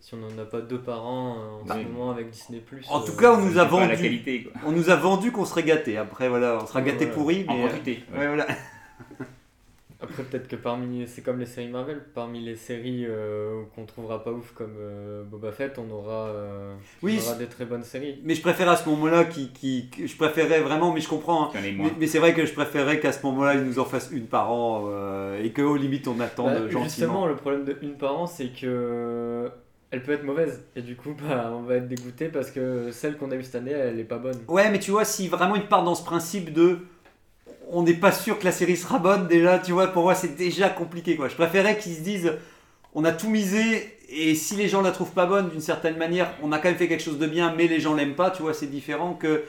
[0.00, 2.60] si on n'en a pas deux par an en Bah, ce moment avec Disney+.
[2.90, 3.96] En euh, tout cas, on nous a la vendu.
[3.96, 4.48] qualité.
[4.66, 5.96] On nous a vendu qu'on serait gâté.
[5.96, 7.64] Après, voilà, on sera gâté pourri, En mais.
[7.64, 8.02] euh, quantité.
[8.12, 8.18] ouais.
[8.18, 8.46] ouais, voilà.
[10.02, 11.06] Après, peut-être que parmi.
[11.06, 15.22] C'est comme les séries Marvel, parmi les séries euh, qu'on trouvera pas ouf comme euh,
[15.24, 18.20] Boba Fett, on aura, euh, Oui, on aura des très bonnes séries.
[18.24, 21.44] Mais je préfère à ce moment-là qui, qui, je préférais vraiment, mais je comprends.
[21.54, 21.60] hein.
[21.98, 24.52] Mais, c'est vrai que je préférais qu'à ce moment-là, ils nous en fassent une par
[24.52, 26.84] an euh, et qu'au limite on attende Bah, gentiment.
[26.84, 29.50] justement, le problème de une par an, c'est que.
[29.94, 30.64] Elle peut être mauvaise.
[30.74, 33.56] Et du coup, bah, on va être dégoûté parce que celle qu'on a vue cette
[33.56, 34.38] année, elle est pas bonne.
[34.48, 36.78] Ouais, mais tu vois, si vraiment ils partent dans ce principe de
[37.72, 40.36] on n'est pas sûr que la série sera bonne déjà, tu vois, pour moi c'est
[40.36, 41.28] déjà compliqué quoi.
[41.28, 42.32] Je préférais qu'ils se disent
[42.94, 46.30] on a tout misé et si les gens la trouvent pas bonne d'une certaine manière,
[46.42, 48.42] on a quand même fait quelque chose de bien mais les gens l'aiment pas, tu
[48.42, 49.42] vois, c'est différent que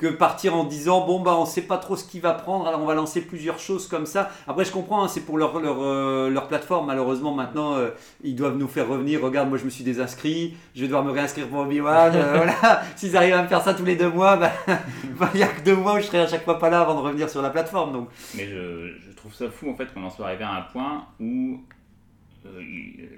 [0.00, 2.80] que partir en disant bon bah on sait pas trop ce qu'il va prendre alors
[2.80, 4.30] on va lancer plusieurs choses comme ça.
[4.48, 6.86] Après je comprends hein, c'est pour leur leur, euh, leur plateforme.
[6.86, 7.90] Malheureusement maintenant euh,
[8.24, 9.20] ils doivent nous faire revenir.
[9.20, 10.56] Regarde moi je me suis désinscrit.
[10.74, 12.14] Je vais devoir me réinscrire pour Obi-Wan.
[12.16, 12.82] Euh, voilà.
[12.96, 14.52] S'ils arrivent à me faire ça tous les deux mois bah
[15.18, 16.80] bah, il y a que deux mois où je serai à chaque fois pas là
[16.80, 18.08] avant de revenir sur la plateforme donc.
[18.34, 21.04] Mais je, je trouve ça fou en fait qu'on en soit arrivé à un point
[21.20, 21.60] où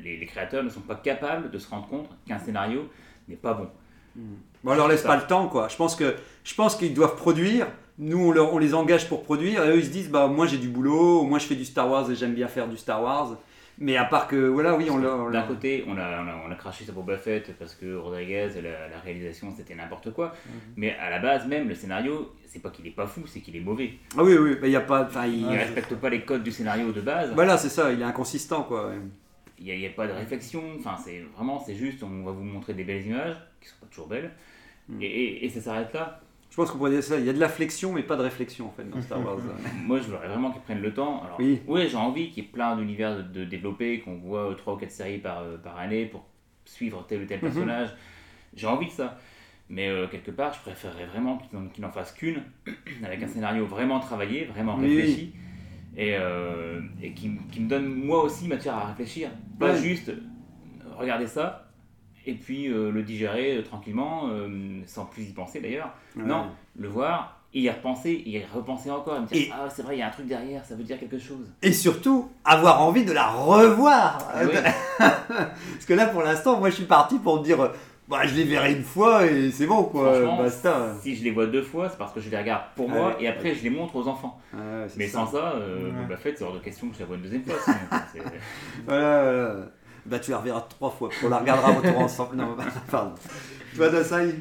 [0.03, 2.91] les créateurs ne sont pas capables de se rendre compte qu'un scénario
[3.29, 3.69] n'est pas bon.
[4.17, 5.09] Bon, on leur laisse Ça.
[5.09, 5.69] pas le temps, quoi.
[5.69, 7.67] Je pense que je pense qu'ils doivent produire.
[7.99, 9.65] Nous, on, leur- on les engage pour produire.
[9.65, 11.23] Et eux, ils se disent, bah, moi, j'ai du boulot.
[11.25, 13.37] Moi, je fais du Star Wars et j'aime bien faire du Star Wars.
[13.79, 15.19] Mais à part que, voilà, oui, on leur.
[15.19, 17.97] on D'un côté, on a, on, a, on a craché sur Boba Fett parce que
[17.97, 20.35] Rodriguez, la, la réalisation, c'était n'importe quoi.
[20.47, 20.53] Mhm.
[20.77, 23.57] Mais à la base, même, le scénario, c'est pas qu'il est pas fou, c'est qu'il
[23.57, 23.95] est mauvais.
[24.17, 25.09] Ah oui, oui, il y a pas.
[25.27, 27.33] Il respecte pas les codes du scénario de base.
[27.35, 27.91] Voilà, c'est ça.
[27.93, 28.91] Il est inconsistant, quoi.
[29.65, 30.63] Il n'y a, pas de réflexion.
[30.79, 33.87] Enfin, c'est vraiment, c'est juste, on va vous montrer des belles images, qui sont pas
[33.87, 34.33] toujours belles.
[34.89, 35.03] Mm.
[35.03, 36.21] Et, et- et ça s'arrête là.
[36.51, 37.19] Je pense qu'on pourrait dire ça.
[37.19, 39.39] Il y a de la flexion, mais pas de réflexion, en fait, dans Star Wars.
[39.87, 41.23] Moi, je voudrais vraiment qu'ils prennent le temps.
[41.25, 41.61] Alors, Oui.
[41.67, 44.75] ouais, j'ai envie qu'il y ait plein d'univers de, de développer, qu'on voit euh, trois
[44.75, 46.27] ou quatre séries par, euh, par année pour
[46.67, 47.43] suivre tel ou tel Mhm.
[47.45, 47.89] personnage.
[48.55, 49.19] J'ai envie de ça.
[49.71, 52.43] Mais euh, quelque part, je préférerais vraiment qu'ils n'en n'en fassent qu'une,
[53.05, 55.33] avec un scénario vraiment travaillé, vraiment Oui, réfléchi,
[55.97, 59.31] et, euh, et qui, m- qui me donne moi aussi matière à réfléchir.
[59.63, 59.79] Pas Ouais.
[59.79, 60.11] juste
[60.99, 61.69] regarder ça,
[62.27, 65.93] et puis euh, le digérer euh, tranquillement, euh, sans plus y penser d'ailleurs.
[66.17, 66.23] Ouais.
[66.25, 66.47] Non,
[66.77, 69.99] le voir, y repenser, y repenser encore, et me dire Et- Ah, c'est vrai, il
[69.99, 71.53] y a un truc derrière, ça veut dire quelque chose.
[71.63, 74.19] Et surtout, avoir envie de la revoir.
[74.33, 74.53] Ah oui.
[74.99, 77.73] Parce que là, pour l'instant, moi, je suis parti pour me dire,
[78.13, 80.13] bah, je les verrai une fois et c'est bon, quoi.
[80.13, 80.95] Franchement, Basta.
[81.03, 83.07] Si je les vois deux fois, c'est parce que je les regarde pour Ah moi
[83.09, 83.17] ouais.
[83.25, 84.41] et après je les montre aux enfants.
[84.55, 85.19] Ouais, c'est Mais ça.
[85.19, 86.03] sans ça, euh, Ouais.
[86.03, 87.55] Boba Fett, c'est hors de question que je la vois une deuxième fois.
[87.65, 88.25] sinon,
[88.87, 89.55] Voilà, voilà.
[90.07, 91.09] Bah, tu la reverras trois fois.
[91.25, 92.37] On la regardera en retour ensemble.
[92.37, 92.57] Non,
[92.91, 93.15] pardon.
[93.77, 94.35] Toi, Dasai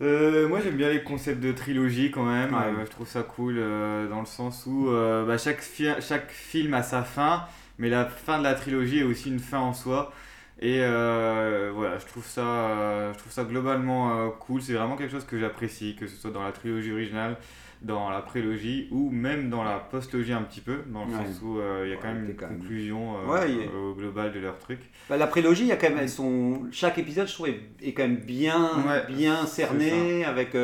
[0.00, 2.60] Euh, moi j'aime bien les concepts de trilogie quand même, Ouais.
[2.66, 6.30] Euh, je trouve ça cool euh, dans le sens où euh, bah, chaque, fi- chaque
[6.30, 7.42] film a sa fin,
[7.78, 10.12] mais la fin de la trilogie est aussi une fin en soi.
[10.60, 14.96] Et euh, voilà, je trouve ça, euh, je trouve ça globalement euh, cool, c'est vraiment
[14.96, 17.36] quelque chose que j'apprécie, que ce soit dans la trilogie originale,
[17.80, 21.18] dans la prélogie ou même dans la postlogie un petit peu, dans le Ouais.
[21.26, 23.56] sens où il y a Ouais, quand même une quand même- conclusion euh, Ouais, il
[23.58, 24.80] y a- au global de leur truc.
[25.08, 26.64] bah, La prélogie, il y a quand même elles sont...
[26.72, 28.72] chaque épisode, je trouve, est, est quand même bien,
[29.08, 30.24] bien cerné.
[30.24, 30.56] Avec,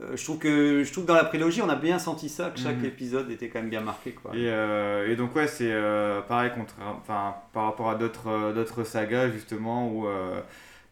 [0.00, 2.50] euh, je, trouve que, je trouve que dans la prélogie, on a bien senti ça,
[2.50, 2.84] que chaque Mhm.
[2.86, 4.12] épisode était quand même bien marqué.
[4.12, 4.32] Quoi.
[4.34, 8.84] Et, euh, et donc ouais, c'est euh, pareil contre, enfin, par rapport à d'autres d'autres
[8.84, 10.06] sagas justement où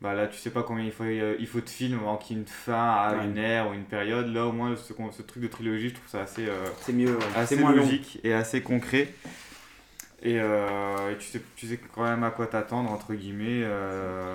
[0.03, 2.39] bah, là tu sais pas combien il faut, il faut de films avant qu'il y
[2.39, 3.25] ait une fin à Ouais.
[3.27, 4.33] une ère ou une période.
[4.33, 6.47] Là au moins ce, truc de trilogie, je trouve ça assez,
[6.81, 7.25] C'est mieux, ouais.
[7.37, 7.69] assez long.
[7.71, 9.13] logique et assez concret.
[10.23, 10.39] Et,
[11.19, 13.65] tu, sais, tu sais quand même à quoi t'attendre entre guillemets.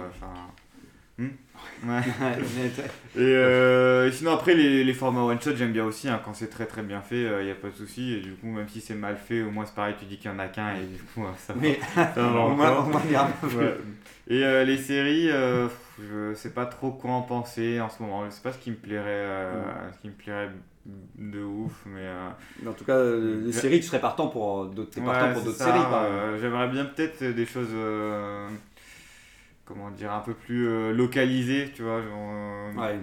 [0.09, 0.33] enfin,
[1.19, 1.27] hmm?
[1.85, 2.01] Ouais.
[3.15, 6.33] Et, euh, et sinon après les, les formats one shot j'aime bien aussi hein, quand
[6.33, 8.67] c'est très très bien fait il n'y a pas de souci et du coup même
[8.67, 10.75] si c'est mal fait au moins c'est pareil tu dis qu'il y en a qu'un
[10.75, 12.89] et du coup euh, ça va, mais ça va encore.
[13.43, 13.77] Ouais.
[14.27, 15.67] Et euh, les séries euh,
[15.99, 18.71] je sais pas trop quoi en penser en ce moment je sais pas ce qui
[18.71, 20.49] me plairait euh, ce qui me plairait
[21.17, 22.29] de ouf mais euh,
[22.61, 25.79] Mais en tout cas, euh, les séries, tu serais partant pour euh, d'autres, ouais, séries.
[25.93, 28.47] Euh, j'aimerais bien peut-être des choses euh,
[29.65, 32.99] comment dire un peu plus euh, localisées tu vois genre, euh, Ouais.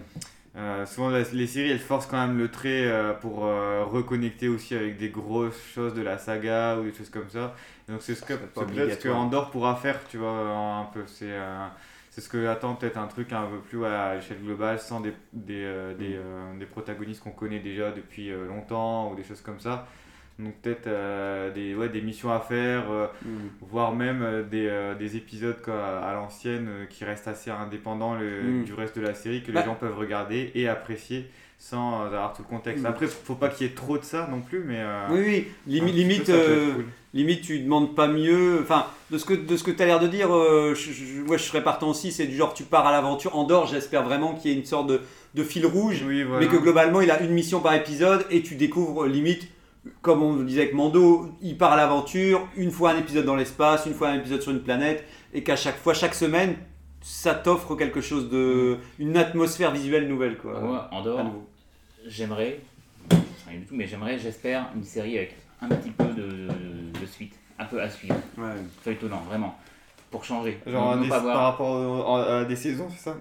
[0.54, 4.48] Euh, souvent la- les séries elles forcent quand même le trait euh, pour euh, reconnecter
[4.48, 7.54] aussi avec des grosses choses de la saga ou des choses comme ça.
[7.88, 9.08] Et donc c'est ce que c'est peut-être que.
[9.08, 11.04] Andorre pourra faire, tu vois, un peu.
[11.06, 11.32] C'est
[12.10, 15.12] c'est ce que attend peut-être un truc un peu plus à l'échelle globale sans des,
[15.32, 15.64] des,
[15.98, 19.86] des, euh, des protagonistes qu'on connaît déjà depuis longtemps ou des choses comme ça.
[20.38, 23.28] Donc peut-être euh, des, ouais, des missions à faire, euh, Mm.
[23.70, 28.42] voire même euh, des, euh, des épisodes quoi, à l'ancienne qui restent assez indépendants le-
[28.42, 28.64] Mm.
[28.64, 29.60] du reste de la série que Bah.
[29.60, 31.26] les gens peuvent regarder et apprécier
[31.58, 32.82] sans avoir tout le contexte.
[32.82, 32.86] Mm.
[32.86, 34.82] Après, faut pas qu'il y ait trop de ça non plus, mais.
[35.10, 36.86] Oui, oui, Limi- limite, cool.
[37.14, 38.58] limite, tu demandes pas mieux.
[38.62, 41.36] Enfin, de ce que, de ce que tu as l'air de dire, je, je, moi
[41.36, 42.10] je serais partant aussi.
[42.10, 43.36] C'est du genre, tu pars à l'aventure.
[43.36, 45.02] Andorre, j'espère vraiment qu'il y ait une sorte de,
[45.34, 46.44] de fil rouge, Oui, voilà.
[46.44, 49.46] mais que globalement, il a une mission par épisode et tu découvres limite
[50.00, 53.36] comme on le disait avec Mando, il part à l'aventure, une fois un épisode dans
[53.36, 56.56] l'espace, une fois un épisode sur une planète, et qu'à chaque fois, chaque semaine,
[57.00, 58.78] ça t'offre quelque chose de.
[58.98, 60.60] une atmosphère visuelle nouvelle, quoi.
[60.60, 61.32] Moi, en dehors,
[62.06, 62.60] j'aimerais,
[63.10, 66.22] je sais rien du tout, mais j'aimerais, j'espère, une série avec un petit peu de,
[66.22, 68.14] de- de suite, un peu à suivre.
[68.38, 68.44] Ouais.
[68.82, 69.56] Feuilletonnant, vraiment.
[70.10, 70.58] Pour changer.
[70.66, 73.16] Genre des- pas par rapport à des saisons, c'est ça?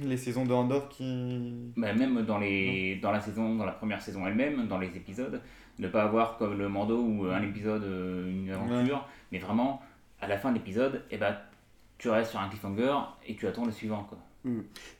[0.00, 1.72] Les saisons de Andorre qui.
[1.76, 5.40] Bah, même dans, les, dans la saison, dans la première saison elle-même, dans les épisodes,
[5.78, 9.82] ne pas avoir comme le Mando ou un épisode, euh, une aventure, mais vraiment,
[10.20, 11.36] à la fin de l'épisode, eh ben,
[11.98, 12.94] tu restes sur un cliffhanger
[13.26, 14.04] et tu attends le suivant.
[14.08, 14.18] Quoi.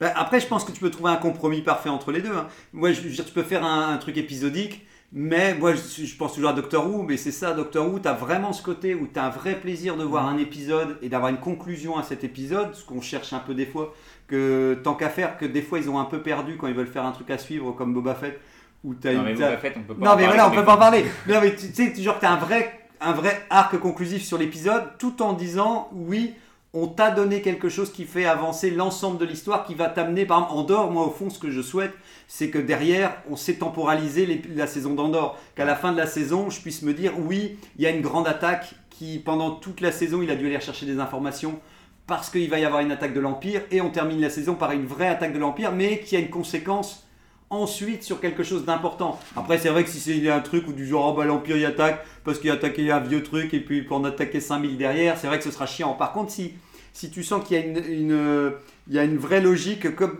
[0.00, 2.34] Bah, après, je pense que tu peux trouver un compromis parfait entre les deux.
[2.34, 2.48] hein.
[2.72, 6.50] Moi, je tu peux faire un, un truc épisodique, mais moi, je, je pense toujours
[6.50, 9.18] à Doctor Who, mais c'est ça, Doctor Who, tu as vraiment ce côté où tu
[9.18, 12.74] as un vrai plaisir de voir un épisode et d'avoir une conclusion à cet épisode,
[12.74, 13.94] ce qu'on cherche un peu des fois,
[14.26, 16.86] que tant qu'à faire, que des fois ils ont un peu perdu quand ils veulent
[16.86, 18.40] faire un truc à suivre comme Boba Fett,
[18.84, 20.38] où tu as Non, mais t'as- Boba Fett, on peut pas non, en mais parler
[20.38, 21.04] voilà, on peut pas en parler.
[21.28, 24.84] Non, mais tu sais, genre, tu as un vrai, un vrai arc conclusif sur l'épisode,
[24.98, 26.34] tout en disant, oui,
[26.76, 30.38] on t'a donné quelque chose qui fait avancer l'ensemble de l'histoire, qui va t'amener, par
[30.38, 31.92] exemple, Andorre, moi, au fond, ce que je souhaite,
[32.26, 35.38] c'est que derrière, on sait temporaliser les- la saison d'Andorre.
[35.54, 38.02] Qu'à la fin de la saison, je puisse me dire, oui, il y a une
[38.02, 41.60] grande attaque qui, pendant toute la saison, il a dû aller chercher des informations
[42.06, 44.72] parce qu'il va y avoir une attaque de l'Empire, et on termine la saison par
[44.72, 47.03] une vraie attaque de l'Empire, mais qui a une conséquence
[47.50, 49.18] ensuite sur quelque chose d'important.
[49.36, 51.64] Après, c'est vrai que si c'est un truc où du genre, oh bah l'Empire il
[51.64, 55.18] attaque parce qu'il a attaqué un vieux truc et puis peut en attaquer 5000 derrière,
[55.18, 55.92] c'est vrai que ce sera chiant.
[55.94, 56.54] Par contre, si,
[56.92, 57.76] si tu sens qu'il y, a une,
[58.10, 58.52] une-
[58.88, 60.18] il y a une vraie logique, comme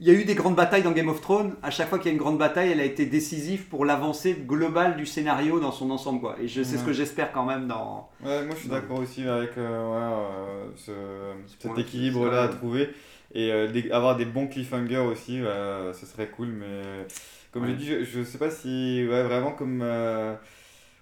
[0.00, 2.06] il y a eu des grandes batailles dans Game of Thrones, à chaque fois qu'il
[2.06, 5.70] y a une grande bataille, elle a été décisive pour l'avancée globale du scénario dans
[5.70, 6.20] son ensemble.
[6.20, 6.36] Quoi.
[6.42, 8.08] Et c'est ce que j'espère quand même dans.
[8.24, 10.90] Ouais, moi je suis d'accord aussi avec euh, ouais, euh, ce,
[11.52, 12.90] cet point-là, équilibre c'est là à trouver
[13.34, 16.48] et euh, des- avoir des bons cliffhangers aussi, euh, ce serait cool.
[16.48, 17.06] Mais
[17.52, 17.70] comme Ouais.
[17.70, 20.34] je dis, je, je sais pas si ouais, vraiment comme euh,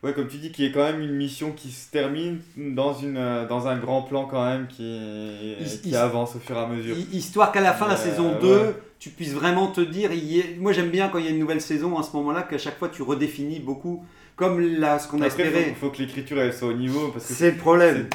[0.03, 2.95] ouais comme tu dis qu'il y a quand même une mission qui se termine dans
[2.95, 4.83] une euh, dans un grand plan quand même qui
[5.61, 6.97] Il- qui il- avance au fur et à mesure.
[6.97, 8.41] Hi- Histoire qu'à la fin de la Euh, saison ouais.
[8.41, 10.13] 2, tu puisses vraiment te dire.
[10.13, 12.43] il est- Moi j'aime bien quand il y a une nouvelle saison à ce moment-là,
[12.43, 14.05] qu'à chaque fois tu redéfinis beaucoup,
[14.37, 15.75] comme là, ce qu'on a espéré.
[15.79, 18.09] faut, faut que l'écriture elle soit au niveau parce que C'est le problème.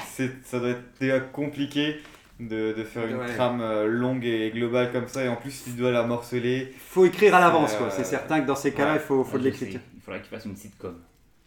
[0.44, 1.98] ça doit être déjà compliqué.
[2.38, 3.34] De, de faire une Ouais.
[3.34, 7.06] trame euh, longue et globale comme ça et en plus tu dois la morceler faut
[7.06, 7.90] écrire à l'avance, Euh, quoi.
[7.90, 8.98] C'est certain que dans ces cas-là, ouais.
[8.98, 9.80] il faut, faut Ouais, de l'écriture.
[9.96, 10.96] Il faudra qu'il fasse une sitcom.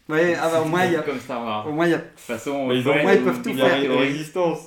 [0.09, 1.01] Ouais, ah bah, au moins, il y a.
[1.01, 1.67] Comme Star Wars.
[1.67, 1.97] Au moins, il y a.
[1.99, 3.77] De toute façon, Mais ils ont- ouais, moi, ils peuvent tout Il y a faire,
[3.77, 4.07] une théorie.
[4.07, 4.59] résistance.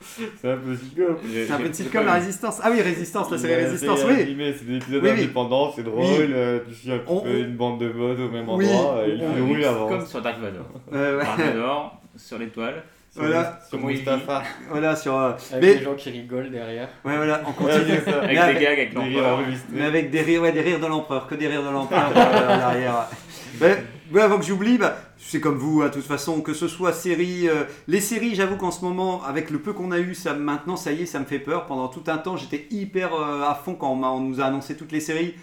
[0.40, 1.16] C'est un peu sitcom.
[1.30, 2.58] C'est un peu sitcom, la résistance.
[2.62, 4.14] Ah oui, résistance, la série résistance, oui.
[4.58, 5.20] C'est des épisodes Oui, oui.
[5.20, 6.00] indépendants, c'est drôle.
[6.02, 6.16] Oui.
[6.32, 8.66] euh, tu suis un petit On- peu une bande de modes au même Oui.
[8.68, 9.06] endroit.
[9.06, 9.88] et il fait rouler avant.
[9.88, 10.64] Comme sur Dark Vador.
[10.94, 11.24] Euh, ouais.
[11.24, 12.82] Dark Vador, sur l'étoile.
[13.12, 13.60] Sur, Voilà.
[13.68, 14.42] sur Mustapha.
[14.70, 15.14] Voilà, sur.
[15.18, 16.88] euh, Avec Mais- les gens qui rigolent derrière.
[17.04, 17.92] Ouais, voilà, on continue.
[17.92, 19.40] Avec Mais des avec- gags, avec l'empereur.
[19.70, 22.56] Mais avec des rires, ouais, des rires de l'empereur, que des rires de l'empereur euh,
[22.56, 23.06] derrière.
[23.60, 27.48] Mais, avant que j'oublie, bah, c'est comme vous, à toute façon, que ce soit série.
[27.50, 30.76] euh, les séries, j'avoue qu'en ce moment, avec le peu qu'on a eu, ça, maintenant,
[30.76, 31.66] ça y est, ça me fait peur.
[31.66, 34.74] Pendant tout un temps, j'étais hyper euh, à fond quand on, on nous a annoncé
[34.74, 35.34] toutes les séries.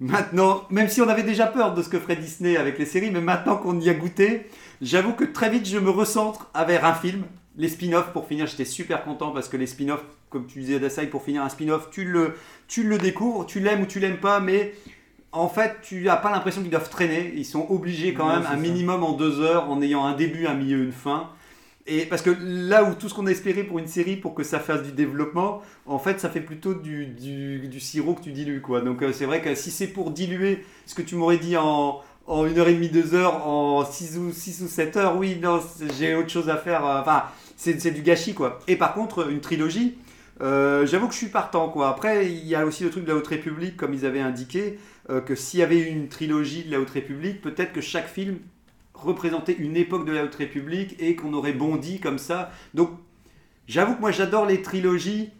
[0.00, 3.10] Maintenant, même si on avait déjà peur de ce que ferait Disney avec les séries,
[3.10, 4.46] mais maintenant qu'on y a goûté,
[4.82, 7.24] j'avoue que très vite, je me recentre vers un film.
[7.58, 11.06] Les spin-offs, pour finir, j'étais super content parce que les spin-offs, comme tu disais, Dasai,
[11.06, 12.34] pour finir un spin-off, tu le,
[12.68, 14.74] tu le découvres, tu l'aimes ou tu l'aimes pas, mais
[15.32, 17.32] en fait, tu n'as pas l'impression qu'ils doivent traîner.
[17.36, 18.56] Ils sont obligés quand Ouais, même un ça.
[18.56, 21.30] minimum en deux heures, en ayant un début, un milieu, une fin.
[21.88, 24.42] Et parce que là où tout ce qu'on a espéré pour une série, pour que
[24.42, 28.32] ça fasse du développement, en fait, ça fait plutôt du, du, du sirop que tu
[28.32, 28.80] dilues, quoi.
[28.80, 32.00] Donc euh, c'est vrai que si c'est pour diluer ce que tu m'aurais dit en,
[32.26, 35.38] en une heure et demie, deux heures, en six ou, six ou sept heures, oui,
[35.40, 35.60] non,
[35.98, 36.84] j'ai autre chose à faire.
[36.84, 37.24] euh, Enfin,
[37.56, 38.58] c'est du gâchis, quoi.
[38.66, 39.96] Et par contre, une trilogie,
[40.42, 41.88] euh, j'avoue que je suis partant, quoi.
[41.88, 44.78] Après, il y a aussi le truc de la Haute République, comme ils avaient indiqué,
[45.08, 48.38] euh, que s'il y avait une trilogie de la Haute République, peut-être que chaque film
[48.92, 52.50] représentait une époque de la Haute République et qu'on aurait bondi comme ça.
[52.74, 52.90] Donc,
[53.68, 55.30] j'avoue que moi, j'adore les trilogies.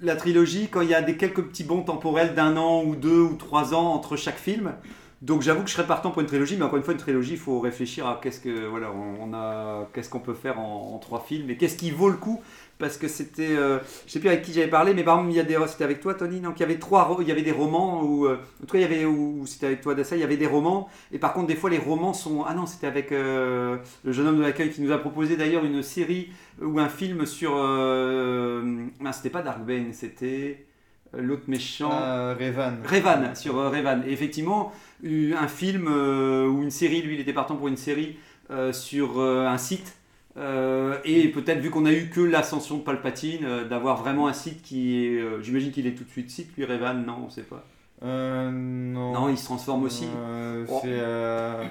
[0.00, 3.20] La trilogie, quand il y a des quelques petits bons temporels d'un an ou deux
[3.20, 4.72] ou trois ans entre chaque film.
[5.22, 7.32] Donc j'avoue que je serais partant pour une trilogie, mais encore une fois, une trilogie,
[7.32, 10.94] il faut réfléchir à qu'est-ce que voilà, on, on a, qu'est-ce qu'on peut faire en,
[10.94, 12.40] en trois films et qu'est-ce qui vaut le coup.
[12.78, 15.36] Parce que c'était, euh, je sais plus avec qui j'avais parlé, mais par exemple, il
[15.36, 17.30] y a des, c'était avec toi, Tony, donc il y avait trois, ro- il y
[17.30, 19.06] avait des romans où, euh, en tout cas, il y avait,
[19.44, 20.88] c'était avec toi, Dassa, il y avait des romans.
[21.12, 24.28] Et par contre, des fois, les romans sont, ah non, c'était avec euh, le jeune
[24.28, 26.30] homme de l'accueil qui nous a proposé d'ailleurs une série
[26.62, 30.64] ou un film sur, mince, c'était pas Dark Bane, c'était
[31.12, 31.90] l'autre méchant.
[31.90, 32.78] Revan.
[32.86, 34.02] Revan, sur Revan.
[34.06, 34.72] Et effectivement,
[35.04, 38.16] un film euh, ou une série, lui il était partant pour une série
[38.50, 39.96] euh, sur euh, un site.
[41.04, 44.96] Et peut-être vu qu'on a eu que l'ascension de Palpatine, d'avoir vraiment un site qui
[45.04, 45.22] est.
[45.42, 47.64] J'imagine qu'il est tout de suite site, lui Revan, non, on sait pas.
[48.02, 49.12] Euh, non.
[49.12, 50.06] Non, il se transforme aussi.
[50.16, 50.78] Euh, Oh.
[50.82, 50.88] C'est.
[50.92, 51.64] euh,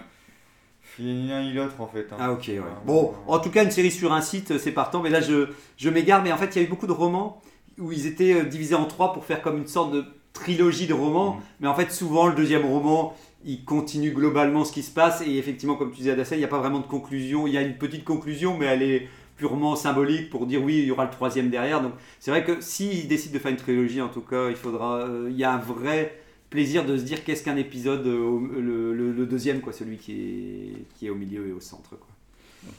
[1.00, 2.08] Il est ni l'un ni l'autre en fait.
[2.12, 2.18] hein.
[2.20, 2.62] Ah ok, ouais.
[2.86, 5.02] Bon, en tout cas, une série sur un site, c'est partant.
[5.02, 6.22] Mais là, je, je m'égare.
[6.22, 7.42] Mais en fait, il y a eu beaucoup de romans
[7.80, 11.36] où ils étaient divisés en trois pour faire comme une sorte de trilogie de romans.
[11.36, 11.42] Mhm.
[11.62, 13.16] Mais en fait, souvent, le deuxième roman,
[13.46, 15.22] il continue globalement ce qui se passe.
[15.26, 17.48] Et effectivement, comme tu disais, Adassa, il n'y a pas vraiment de conclusion.
[17.48, 20.86] Il y a une petite conclusion, mais elle est purement symbolique pour dire oui, il
[20.86, 21.82] y aura le troisième derrière.
[21.82, 24.98] Donc, c'est vrai que s'ils décident de faire une trilogie, en tout cas, il faudra.
[25.00, 28.94] euh, il y a un vrai plaisir de se dire qu'est-ce qu'un épisode, euh, le,
[28.94, 31.92] le- le deuxième, quoi, celui qui est, qui est au milieu et au centre.
[31.92, 32.08] Quoi.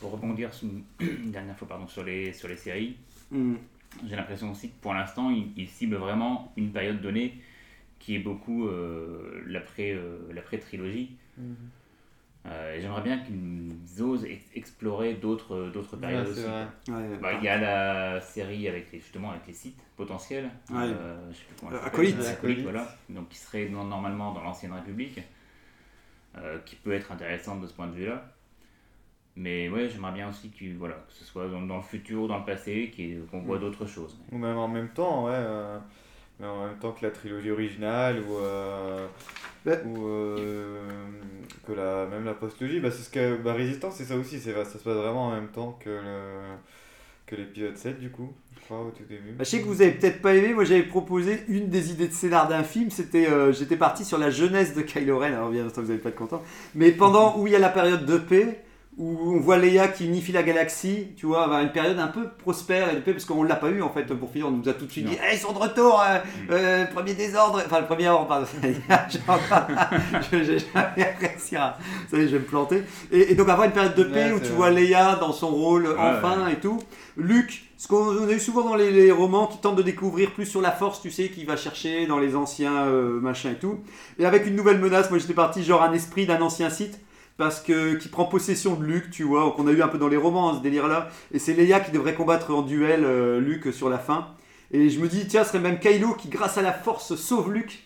[0.00, 0.68] Pour rebondir sur-
[1.00, 2.96] une dernière fois pardon, sur, les, sur les séries,
[3.32, 3.54] Mm.
[4.08, 7.40] J'ai l'impression aussi que pour l'instant, ils il ciblent vraiment une période donnée
[7.98, 11.16] qui est beaucoup euh, l'après euh, l'après-trilogie.
[11.36, 11.56] Mhm.
[12.46, 16.40] Euh, J'aimerais bien qu'ils osent ex- explorer d'autres d'autres Ouais, périodes aussi.
[16.88, 20.48] Ouais, Bah, Il y a la série avec les, justement avec les sites potentiels.
[20.70, 20.78] Ouais.
[20.84, 21.92] Euh, je sais plus comment elle Euh, s'appelle.
[21.94, 22.14] Acolyte.
[22.14, 22.62] Acolyte, Acolyte.
[22.62, 22.96] voilà.
[23.10, 25.20] Donc qui serait normalement dans l'ancienne République.
[26.38, 28.24] euh, qui peut être intéressante de ce point de vue-là.
[29.36, 32.26] Mais ouais, j'aimerais bien aussi que, voilà, que ce soit dans, dans le futur ou
[32.28, 32.92] dans le passé,
[33.30, 34.18] qu'on voit d'autres choses.
[34.32, 35.32] Ou même en même temps, ouais.
[35.34, 35.78] euh,
[36.40, 39.06] mais en même temps que la trilogie originale ou, euh,
[39.84, 40.80] ou euh,
[41.66, 42.80] que la, même la postlogie.
[42.80, 44.40] Bah, c'est ce que bah, Résistance, c'est ça aussi.
[44.40, 46.56] C'est, ça se passe vraiment en même temps que, le,
[47.26, 49.32] que l'épisode 7, du coup, je crois, au tout début.
[49.32, 52.08] Bah, je sais que vous avez peut-être pas aimé, moi j'avais proposé une des idées
[52.08, 55.50] de scénar d'un film, c'était euh, j'étais parti sur la jeunesse de Kylo Ren, alors
[55.50, 56.42] bien sûr vous n'allez pas être content,
[56.74, 58.64] mais pendant où il y a la période de paix,
[58.98, 62.28] où on voit Leia qui unifie la galaxie, tu vois, bah, une période un peu
[62.38, 64.68] prospère et de paix, parce qu'on l'a pas eu en fait pour finir, on nous
[64.68, 65.16] a tout de suite dit.
[65.30, 66.18] Eh, ils sont de retour, euh,
[66.50, 68.46] euh, premier désordre, enfin le premier ordre, pardon,
[70.32, 71.06] je- j'ai jamais
[71.56, 71.78] à,
[72.10, 74.26] ça y est, je vais me planter, et, et donc avoir une période de paix
[74.26, 74.54] Ouais, où tu vrai.
[74.56, 76.78] vois Leia dans son rôle enfin et tout,
[77.16, 80.46] Luke, ce qu'on a eu souvent dans les, les romans, qui tente de découvrir plus
[80.46, 83.78] sur la force, tu sais, qui va chercher dans les anciens euh, machins et tout.
[84.18, 87.00] Et avec une nouvelle menace, moi j'étais parti genre un esprit d'un ancien site,
[87.40, 90.08] parce que qui prend possession de Luke, tu vois, qu'on a eu un peu dans
[90.08, 91.08] les romans, ce délire-là.
[91.32, 94.28] Et c'est Leia qui devrait combattre en duel euh, Luke sur la fin.
[94.72, 97.50] Et je me dis, tiens, ce serait même Kylo qui, grâce à la force, sauve
[97.50, 97.82] Luke.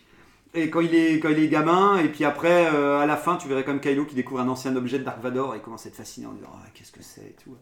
[0.55, 3.37] Et quand il est, quand il est gamin, et puis après, euh, à la fin,
[3.37, 5.89] tu verrais comme Kylo qui découvre un ancien objet de Dark Vador et commence à
[5.89, 7.57] être fasciné en disant, Ah, qu'est-ce que c'est et tout.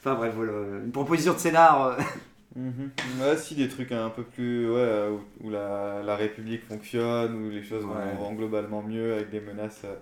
[0.00, 0.52] Enfin bref, voilà,
[0.84, 1.82] une proposition de scénar.
[1.86, 1.96] euh,
[2.56, 2.90] Mhm.
[3.20, 4.70] Ouais, si, des trucs un peu plus.
[4.70, 9.40] Ouais, où, où la, la République fonctionne, où les choses vont, globalement mieux, avec des
[9.40, 9.94] menaces euh,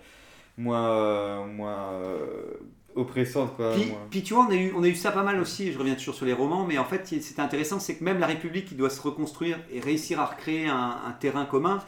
[0.59, 2.45] moins, euh, moins euh,
[2.95, 3.73] oppressantes, quoi.
[3.75, 5.73] Puis, moins- puis tu vois, on a, eu, on a eu ça pas mal aussi,
[5.73, 8.27] je reviens toujours sur les romans, mais en fait, c'était intéressant, c'est que même la
[8.27, 11.81] République qui doit se reconstruire et réussir à recréer un, un terrain commun,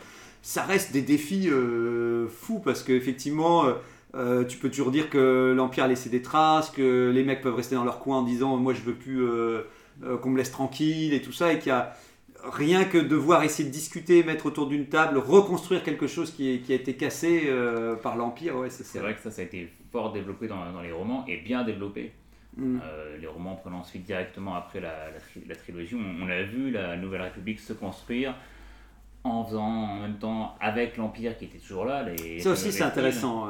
[0.43, 3.65] ça reste des défis euh, fous, parce qu'effectivement,
[4.15, 7.55] euh, tu peux toujours dire que l'Empire a laissé des traces, que les mecs peuvent
[7.57, 9.63] rester dans leur coin en disant, moi je veux plus euh,
[10.23, 11.95] qu'on me laisse tranquille et tout ça, et qu'il y a
[12.53, 16.59] rien que devoir essayer de discuter, mettre autour d'une table, reconstruire quelque chose qui, est-
[16.61, 19.69] qui a été cassé euh, par l'Empire, ouais, c'est vrai que ça, ça a été
[19.93, 22.13] fort développé dans, dans les romans et bien développé.
[22.57, 22.79] Mm.
[22.83, 26.43] Euh, les romans prenant ensuite directement après la, la, tri- la trilogie, on, on a
[26.43, 28.35] vu la Nouvelle République se construire
[29.25, 32.03] en faisant en même temps avec l'Empire qui était toujours là.
[32.05, 33.49] Les, Ça aussi, c'est intéressant.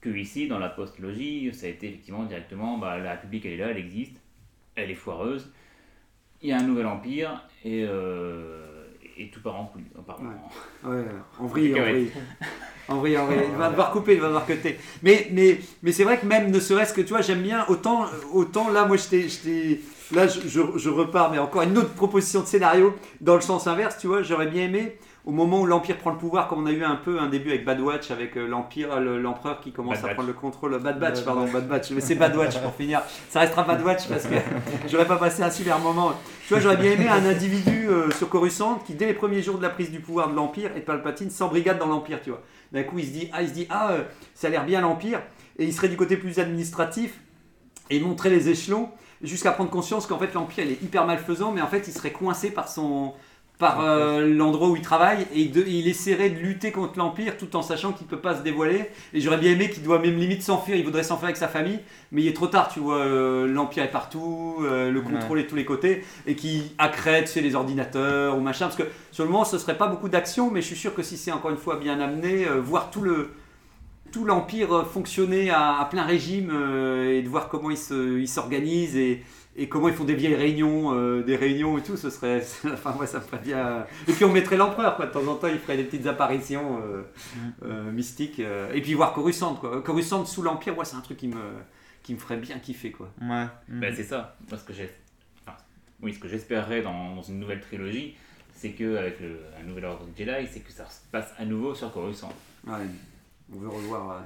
[0.00, 3.56] Que ici, dans la postlogie, ça a été effectivement directement bah, la République, elle est
[3.58, 4.16] là, elle existe,
[4.74, 5.52] elle est foireuse.
[6.42, 8.86] Il y a un nouvel empire et, euh,
[9.18, 9.84] et tout part en couille.
[10.84, 11.04] Ouais,
[11.38, 12.10] en vrille, en vrille.
[12.88, 13.40] En vrille, en vrille.
[13.52, 14.78] Il va devoir couper, il va devoir cutter.
[15.02, 18.06] Mais, mais, mais c'est vrai que même ne serait-ce que, tu vois, j'aime bien, autant,
[18.32, 19.80] autant là, moi, j'étais, j'étais-
[20.12, 23.66] là, je, je- je repars, mais encore une autre proposition de scénario dans le sens
[23.66, 26.66] inverse, tu vois, j'aurais bien aimé, au moment où l'Empire prend le pouvoir, comme on
[26.66, 29.70] a eu un peu un début avec Bad Watch, avec euh, l'Empire, le- l'Empereur qui
[29.72, 30.14] commence Bad à Batch.
[30.14, 33.02] prendre le contrôle, Bad Batch, pardon, Bad Batch, mais c'est Bad Watch pour finir.
[33.28, 34.34] Ça restera Bad Watch parce que
[34.88, 36.12] j'aurais pas passé un super moment.
[36.46, 39.58] Tu vois, j'aurais bien aimé un individu euh, sur Coruscant qui, dès les premiers jours
[39.58, 42.42] de la prise du pouvoir de l'Empire et de Palpatine, s'embrigade dans l'Empire, tu vois.
[42.72, 44.02] D'un coup, il se dit, ah, il se dit, ah, euh,
[44.34, 45.20] ça a l'air bien l'Empire,
[45.58, 47.20] et il serait du côté plus administratif
[47.90, 48.88] et montrer les échelons
[49.22, 52.12] jusqu'à prendre conscience qu'en fait l'Empire il est hyper malfaisant, mais en fait il serait
[52.12, 53.12] coincé par son
[53.60, 57.36] par euh, l'endroit où il travaille et il, de- il essaierait de lutter contre l'Empire
[57.36, 58.86] tout en sachant qu'il peut pas se dévoiler.
[59.14, 61.78] Et j'aurais bien aimé qu'il doit même limite s'enfuir, il voudrait s'enfuir avec sa famille,
[62.10, 65.44] mais il est trop tard, tu vois, euh, l'Empire est partout, euh, le contrôle est
[65.44, 69.22] de tous les côtés, et qui accrète c'est les ordinateurs ou machin, parce que sur
[69.24, 71.52] le moment ce serait pas beaucoup d'action, mais je suis sûr que si c'est encore
[71.52, 73.30] une fois bien amené, voir tout le
[74.12, 76.50] tout l'empire fonctionner à, à plein régime
[77.08, 79.22] et de voir comment ils se- ils s'organisent et,
[79.56, 82.42] et comment ils font des vieilles réunions, euh, des réunions et tout, ce serait,
[82.72, 83.84] enfin moi ça me ferait bien.
[84.08, 86.80] Et puis on mettrait l'empereur quoi, de temps en temps il ferait des petites apparitions
[86.82, 87.02] euh,
[87.64, 88.40] euh, mystiques.
[88.40, 91.40] euh, et puis voir Coruscant quoi, Coruscant sous l'empire, moi c'est un truc qui me,
[92.02, 93.10] qui me ferait bien kiffer quoi.
[93.20, 93.46] Ouais.
[93.68, 94.36] Ben, c'est ça.
[94.48, 94.90] Moi, ce que j'ai,
[95.46, 95.56] enfin,
[96.00, 98.14] oui, ce que j'espérerais dans, dans une nouvelle trilogie,
[98.54, 101.74] c'est que avec le, un nouvel ordre Jedi, c'est que ça se passe à nouveau
[101.74, 102.32] sur Coruscant.
[102.66, 102.74] Ouais,
[103.54, 104.10] on veut revoir.
[104.12, 104.20] euh,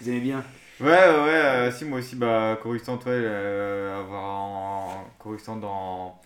[0.00, 0.44] Vous aimez bien
[0.80, 6.20] Ouais, ouais, euh, si, moi aussi, bah, Coruscant, ouais, euh, avoir en Coruscant dans,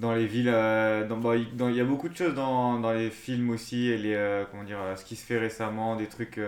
[0.00, 0.48] dans les villes.
[0.48, 3.98] euh, dans, bah, il y a beaucoup de choses dans, dans les films aussi, et
[3.98, 6.38] les, euh, comment dire, ce qui se fait récemment, des trucs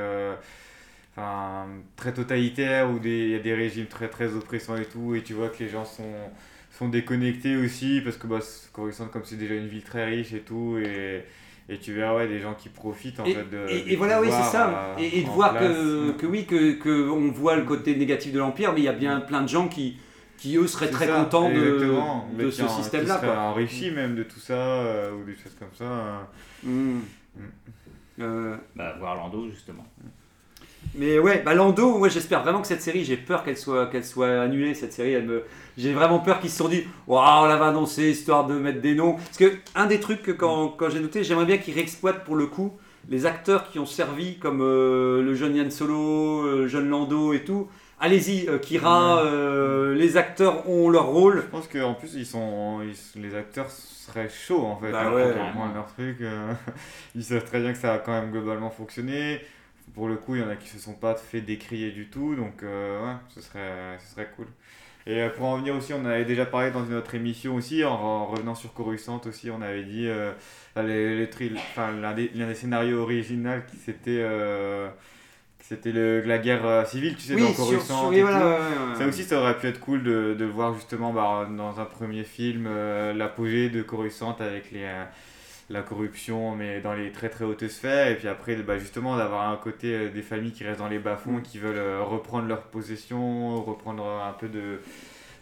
[1.13, 5.15] enfin, très totalitaires, où des- il y a des régimes très, très oppressants et tout,
[5.15, 6.13] et tu vois que les gens sont,
[6.71, 8.41] sont déconnectés aussi, parce que bah,
[8.73, 11.25] Coruscant, comme c'est déjà une ville très riche et tout, et.
[11.69, 13.67] Et tu verras ouais, des gens qui profitent en et, fait de.
[13.91, 14.69] et- voilà, oui, c'est ça.
[14.69, 15.67] euh, et, et de voir place.
[15.73, 18.89] que, que oui, que, que on voit le côté négatif de l'Empire, mais il y
[18.89, 19.97] a bien plein de gens qui,
[20.37, 22.29] qui eux seraient très ça, contents de, exactement.
[22.39, 23.15] de ce système-là.
[23.15, 23.43] Qui seraient quoi.
[23.45, 25.85] enrichis même de tout ça, euh, ou des choses comme ça.
[25.85, 26.19] euh.
[26.65, 27.01] Mm.
[27.37, 27.43] Mm.
[28.21, 29.87] Euh, Bah, voir Lando, justement.
[30.97, 34.05] Mais ouais, bah Lando, moi j'espère vraiment que cette série, j'ai peur qu'elle soit, qu'elle
[34.05, 35.13] soit annulée cette série.
[35.13, 35.43] Elle me,
[35.77, 38.95] j'ai vraiment peur qu'ils se sont dit, waouh, on l'avait annoncé histoire de mettre des
[38.95, 39.15] noms.
[39.15, 42.37] Parce que un des trucs que quand, quand j'ai noté, j'aimerais bien qu'ils réexploitent pour
[42.37, 42.73] le coup
[43.09, 47.33] les acteurs qui ont servi comme euh, le jeune Yann Solo, euh, le jeune Lando
[47.33, 47.69] et tout.
[48.01, 51.43] Allez-y, euh, Kira, euh, les acteurs ont leur rôle.
[51.45, 54.91] Je pense qu'en plus, ils sont, ils- les acteurs seraient chauds en fait.
[54.91, 55.35] Bah hein, ouais.
[55.75, 56.19] leur truc.
[57.15, 59.41] ils savent très bien que ça a quand même globalement fonctionné.
[59.95, 62.35] Pour le coup, il y en a qui se sont pas fait décrier du tout,
[62.35, 64.47] donc euh, ouais, ce serait, ce serait cool.
[65.07, 67.85] Et euh, pour en venir aussi, on avait déjà parlé dans une autre émission aussi,
[67.85, 70.33] en, en revenant sur Coruscant aussi, on avait dit euh,
[70.77, 74.89] les, les tri- enfin, l'un des, l'un des scénarios originaux qui c'était euh,
[75.61, 78.01] c'était le- la guerre euh, civile, tu sais, dans sur, Coruscant.
[78.01, 78.45] sur- et oui, voilà, tout.
[78.47, 78.99] ouais, ouais, ouais.
[78.99, 82.25] Ça aussi, ça aurait pu être cool de, de voir justement bah, dans un premier
[82.25, 82.69] film
[83.15, 84.89] l'apogée de Coruscant avec les,
[85.71, 88.09] la corruption, mais dans les très très hautes sphères.
[88.09, 90.99] Et puis après, bah, justement, d'avoir un côté euh, des familles qui restent dans les
[90.99, 94.81] bas-fonds, qui veulent euh, reprendre leur possession, reprendre un peu de,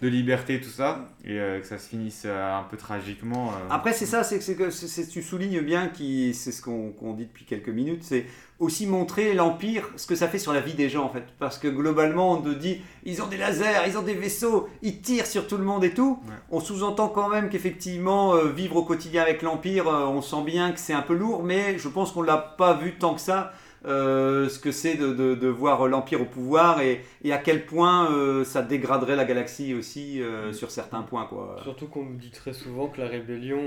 [0.01, 1.09] de liberté, tout ça.
[1.25, 3.53] Et euh, que ça se finisse un peu tragiquement.
[3.71, 7.45] Après, c'est ça, c'est que tu soulignes bien, qui, c'est ce qu'on qu'on dit depuis
[7.45, 8.27] quelques minutes, c'est
[8.63, 11.25] aussi montrer l'Empire, ce que ça fait sur la vie des gens en fait.
[11.39, 15.01] Parce que globalement, on te dit, ils ont des lasers, ils ont des vaisseaux, ils
[15.01, 16.21] tirent sur tout le monde et tout.
[16.27, 16.35] Ouais.
[16.51, 20.73] On sous-entend quand même qu'effectivement, euh, vivre au quotidien avec l'Empire, euh, on sent bien
[20.73, 23.53] que c'est un peu lourd, mais je pense qu'on l'a pas vu tant que ça.
[23.85, 27.67] euh, ce que c'est de, de- de voir l'Empire au pouvoir et, et à quel
[27.67, 31.27] point euh, ça dégraderait la galaxie aussi euh, sur certains points.
[31.27, 31.57] Quoi.
[31.65, 33.61] Surtout qu'on me dit très souvent que la rébellion,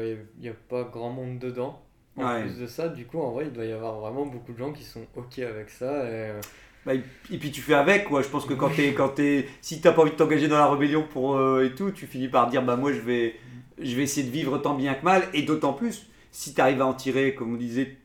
[0.00, 1.80] il n'y a pas grand monde dedans.
[2.16, 2.42] En Ouais.
[2.42, 4.72] plus de ça, du coup, en vrai, il doit y avoir vraiment beaucoup de gens
[4.72, 6.04] qui sont OK avec ça.
[6.04, 6.40] Et, euh,
[6.86, 8.22] Bah, et puis tu fais avec quoi.
[8.22, 10.66] Je pense que quand t'es, quand t'es, si t'as pas envie de t'engager dans la
[10.70, 13.36] rébellion pour euh, et tout, tu finis par dire bah moi je vais,
[13.80, 15.22] je vais essayer de vivre tant bien que mal.
[15.32, 17.96] Et d'autant plus si t'arrives à en tirer, comme on disait,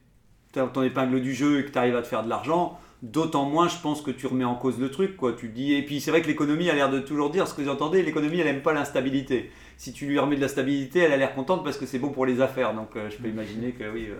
[0.53, 2.79] ton épingle du jeu et que t'arrives à te faire de l'argent.
[3.01, 5.33] D'autant moins, je pense que tu remets en cause le truc, quoi.
[5.33, 7.67] Tu dis, et puis c'est vrai que l'économie a l'air de toujours dire ce que
[7.69, 8.03] entendez.
[8.03, 9.51] L'économie, elle aime pas l'instabilité.
[9.81, 12.09] Si tu lui remets de la stabilité, elle a l'air contente parce que c'est bon
[12.09, 12.73] pour les affaires.
[12.73, 14.15] Donc, euh, je peux imaginer que oui, euh,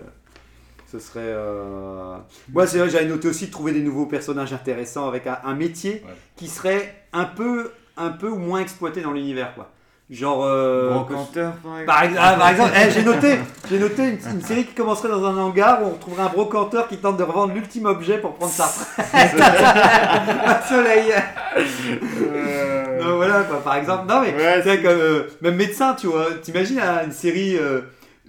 [0.90, 1.20] ce serait.
[1.22, 2.16] euh,
[2.50, 5.54] moi, c'est vrai, j'avais noté aussi de trouver des nouveaux personnages intéressants avec un, un
[5.54, 6.14] métier Ouais.
[6.36, 9.68] qui serait un peu, un peu ou moins exploité dans l'univers, quoi.
[10.08, 10.42] Genre.
[10.44, 12.14] euh, que- Brocanteur, par exemple.
[12.16, 13.38] par, ah, par exemple, eh, j'ai noté,
[13.70, 16.88] j'ai noté une, une série qui commencerait dans un hangar où on retrouverait un brocanteur
[16.88, 19.36] qui tente de revendre l'ultime objet pour prendre sa retraite.
[20.46, 21.12] un soleil.
[22.22, 22.79] Euh,
[23.16, 24.06] Voilà, quoi, par exemple.
[24.08, 26.26] Non, mais Ouais, c'est comme euh, même médecin, tu vois.
[26.42, 27.80] T'imagines hein, une série, euh,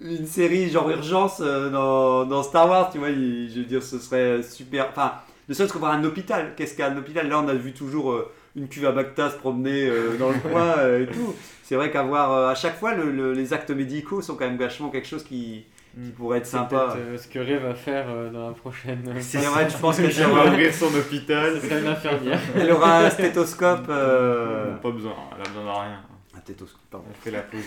[0.01, 3.09] une série genre urgence euh, dans, dans Star Wars, tu vois.
[3.09, 4.87] il- je veux dire, ce serait super.
[4.89, 5.13] Enfin,
[5.49, 6.53] ne serait-ce que voir un hôpital.
[6.55, 7.27] Qu'est-ce qu'un hôpital?
[7.29, 8.23] Là, on a vu toujours
[8.55, 11.33] une cuve à Bacta se promener euh, dans le coin euh, et tout.
[11.63, 14.57] C'est vrai qu'avoir euh, à chaque fois le- le- les actes médicaux sont quand même
[14.57, 15.63] vachement quelque chose qui,
[15.93, 16.11] qui Mm.
[16.11, 16.93] pourrait être sympa.
[16.97, 19.03] euh, ce que Ray va faire euh, dans la prochaine.
[19.07, 21.53] euh, C'est vrai, je pense qu'elle Elle va aura, ouvrir son hôpital.
[21.69, 22.39] Une infirmière.
[22.55, 23.85] elle aura un stéthoscope.
[23.89, 25.99] euh, Pas besoin, elle a besoin de rien.
[26.33, 27.07] Un stéthoscope, pardon.
[27.09, 27.59] Elle fait la pause.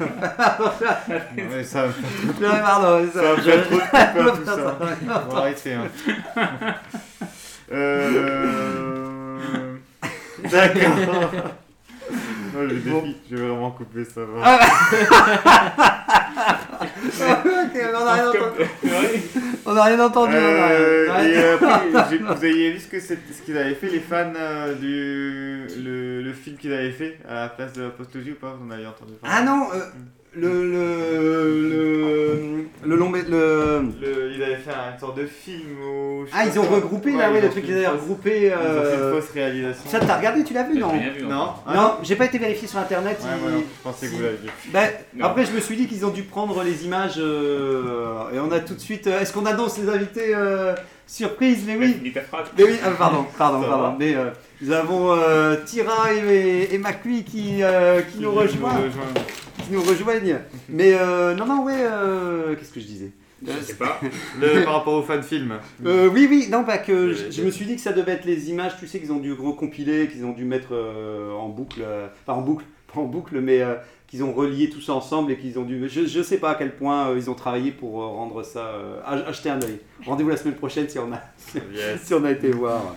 [1.56, 1.92] ouais, ça, Non,
[2.40, 3.80] mais pardon, ça va je- faire trop de
[4.24, 4.56] peur tout ça.
[4.56, 4.76] ça.
[5.28, 5.74] On va arrêter.
[5.74, 5.86] Hein.
[7.72, 9.38] Euh...
[10.50, 11.50] D'accord.
[12.62, 14.20] Non, je défie, je vais vraiment couper ça.
[14.24, 14.58] va.
[17.10, 18.64] Ok, on n'a rien entendu.
[19.66, 20.32] On n'a rien entendu.
[20.34, 23.56] Euh, on a et rien- après, j'ai- vous avez vu ce que c'est- ce qu'ils
[23.58, 27.72] avaient fait, les fans euh, du le, le film qu'ils avaient fait à la place
[27.74, 29.36] de Apostologie ou pas Vous en avez entendu parler?
[29.38, 29.78] Ah non, euh,
[30.32, 33.20] le, le, le, le long le...
[34.00, 36.24] Le- Ils avaient fait une sorte de film où.
[36.32, 38.46] Ah, ils ont regroupé Ouais, là, oui, ils le truc qu'ils avaient regroupé.
[38.46, 39.90] Ils ont fait une euh, fausse réalisation.
[39.90, 42.26] Ça, t'as regardé, tu l'as vu, J'ai non rien vu Non, ah Non, j'ai pas
[42.26, 43.18] été vérifié sur internet.
[43.22, 44.50] Ouais, ils- voilà, je pensais que vous l'aviez.
[45.16, 45.24] Non.
[45.26, 48.60] après, je me suis dit qu'ils ont dû prendre les images euh, et on a
[48.60, 49.06] tout de suite.
[49.08, 50.74] euh, Est-ce qu'on annonce les invités euh,
[51.06, 52.00] surprises Mais oui.
[52.56, 53.82] Mais oui, pardon, pardon, Ça pardon.
[53.82, 54.30] va Mais euh,
[54.62, 58.90] nous avons euh, Tira et, et Macui qui, euh, qui, nous rejoignent.
[59.66, 60.38] qui nous rejoignent.
[60.68, 63.10] Mais euh, non, non, ouais, euh, qu'est-ce que je disais?
[63.46, 63.98] Je sais pas.
[64.40, 65.54] Le- par rapport au fan film.
[65.86, 68.26] Euh, oui, oui, non, pas que je, je me suis dit que ça devait être
[68.26, 71.80] les images, tu sais, qu'ils ont dû recompiler, qu'ils ont dû mettre euh, en boucle,
[71.82, 73.76] euh, pas en boucle, pas en boucle, mais euh,
[74.08, 75.88] qu'ils ont relié tout ça ensemble et qu'ils ont dû.
[75.88, 78.60] Je, je sais pas à quel point euh, ils ont travaillé pour euh, rendre ça.
[78.66, 79.78] euh, ach- acheter un œil.
[80.04, 81.20] Rendez-vous la semaine prochaine si on a,
[81.74, 82.02] Yes.
[82.04, 82.94] si on a été voir.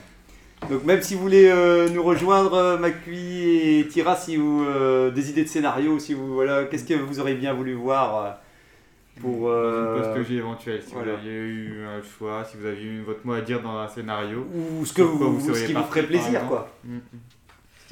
[0.70, 4.64] Donc, même si vous voulez euh, nous rejoindre, euh, Macui et Tira, si vous.
[4.66, 6.34] euh, des idées de scénario, si vous.
[6.34, 8.38] Voilà, qu'est-ce que vous auriez bien voulu voir
[9.22, 9.50] pour.
[9.50, 11.14] euh, Une post-G éventuelle, si voilà.
[11.14, 13.88] vous aviez eu un choix, si vous aviez eu votre mot à dire dans un
[13.88, 14.48] scénario.
[14.80, 16.70] ou ce, que vous, vous ce qui vous ferait plaisir, quoi.
[16.86, 16.98] Mm.
[17.30, 17.33] Ce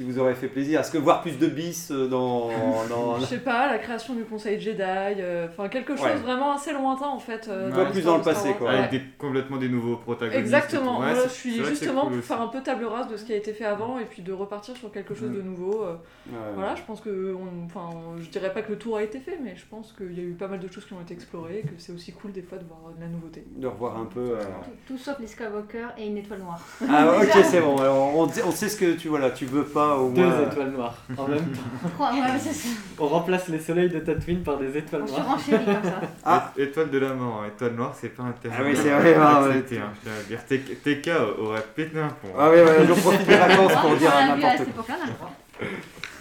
[0.01, 0.79] qui vous aurait fait plaisir.
[0.79, 2.49] Est-ce que voir plus de bis euh, dans.
[2.89, 3.19] dans...
[3.19, 6.15] Je sais pas, la création du Conseil Jedi, euh, enfin quelque chose Ouais.
[6.15, 7.47] vraiment assez lointain en fait.
[7.47, 8.71] euh, Ouais, dans plus dans le passé, quoi.
[8.71, 10.39] Avec des, complètement des nouveaux protagonistes.
[10.39, 10.99] Exactement.
[10.99, 12.27] Ouais, Voilà, je suis justement cool pour aussi.
[12.27, 14.33] faire un peu table rase de ce qui a été fait avant et puis de
[14.33, 15.35] repartir sur quelque chose Mm.
[15.35, 15.83] de nouveau.
[15.83, 15.95] euh,
[16.31, 16.37] Ouais.
[16.55, 17.89] Voilà, je pense que, on- enfin,
[18.19, 20.23] je dirais pas que le tour a été fait, mais je pense qu'il y a
[20.23, 22.41] eu pas mal de choses qui ont été explorées et que c'est aussi cool des
[22.41, 23.43] fois de voir de la nouveauté.
[23.55, 24.19] De revoir un peu.
[24.37, 24.41] euh,
[24.87, 26.59] Tout sauf les Skywalker et une étoile noire.
[26.89, 27.77] Ah, ok, c'est bon.
[27.77, 30.41] Alors, on, on sait ce que tu, voilà, tu veux pas au Deux moins.
[30.43, 31.89] étoiles noires en même temps.
[31.95, 32.69] Trois, ouais, c'est ça.
[32.99, 35.39] On remplace les soleils de Tatooine par des étoiles On noires.
[35.39, 36.01] surenchérit comme ça.
[36.25, 36.51] Ah.
[36.57, 37.47] Étoile de la mort, hein.
[37.55, 38.61] étoile noire, c'est pas intéressant.
[38.63, 39.47] Ah oui, c'est vrai, ouais.
[39.49, 41.01] Accepté, hein, je tiens à dire.
[41.01, 41.09] TK
[41.41, 42.29] aurait pété un pont.
[42.37, 44.75] Ah oui, ouais, j'en profite des vacances pour On dire l'a vu à n'importe cette
[44.75, 44.83] quoi.
[44.85, 45.31] époque-là, on a le droit.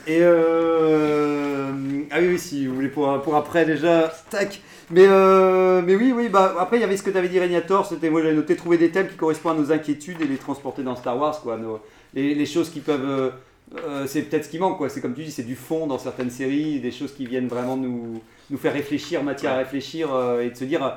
[0.06, 1.70] Et euh...
[2.10, 4.60] Ah oui, oui, si vous voulez pour, pour après déjà, tac.
[4.90, 5.82] Mais, euh...
[5.84, 8.10] mais oui, oui, bah après il y avait ce que tu avais dit Régnator, c'était
[8.10, 10.96] moi j'avais noté trouver des thèmes qui correspondent à nos inquiétudes et les transporter dans
[10.96, 11.56] Star Wars, quoi.
[11.56, 11.80] Nos-
[12.12, 13.04] les, les choses qui peuvent.
[13.08, 13.30] euh,
[13.76, 14.88] euh, c'est peut-être ce qui manque, quoi.
[14.88, 17.76] C'est comme tu dis, c'est du fond dans certaines séries, des choses qui viennent vraiment
[17.76, 20.84] nous, nous faire réfléchir, matière à réfléchir euh, et de se dire.
[20.84, 20.90] euh,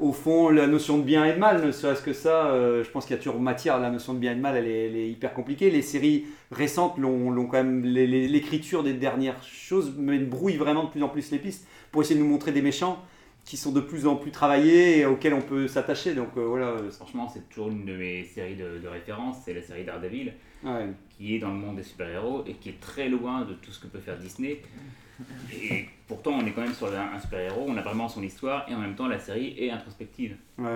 [0.00, 3.04] au fond, la notion de bien et de mal, ne serait-ce que ça, je pense
[3.04, 3.80] qu'il y a toujours matière.
[3.80, 5.70] La notion de bien et de mal, elle est, elle est hyper compliquée.
[5.70, 7.84] Les séries récentes l'ont quand même.
[7.84, 12.24] L'écriture des dernières choses brouille vraiment de plus en plus les pistes pour essayer de
[12.24, 13.02] nous montrer des méchants
[13.44, 16.14] qui sont de plus en plus travaillés et auxquels on peut s'attacher.
[16.14, 16.76] Donc voilà.
[16.92, 20.32] Franchement, c'est toujours une de mes séries de, de référence, c'est la série Daredevil,
[20.64, 20.88] ouais.
[21.10, 23.80] qui est dans le monde des super-héros et qui est très loin de tout ce
[23.80, 24.60] que peut faire Disney.
[25.52, 28.64] Et pourtant, on est quand même sur un, un super-héros, on a vraiment son histoire
[28.70, 30.36] et en même temps, la série est introspective.
[30.58, 30.66] Ouais,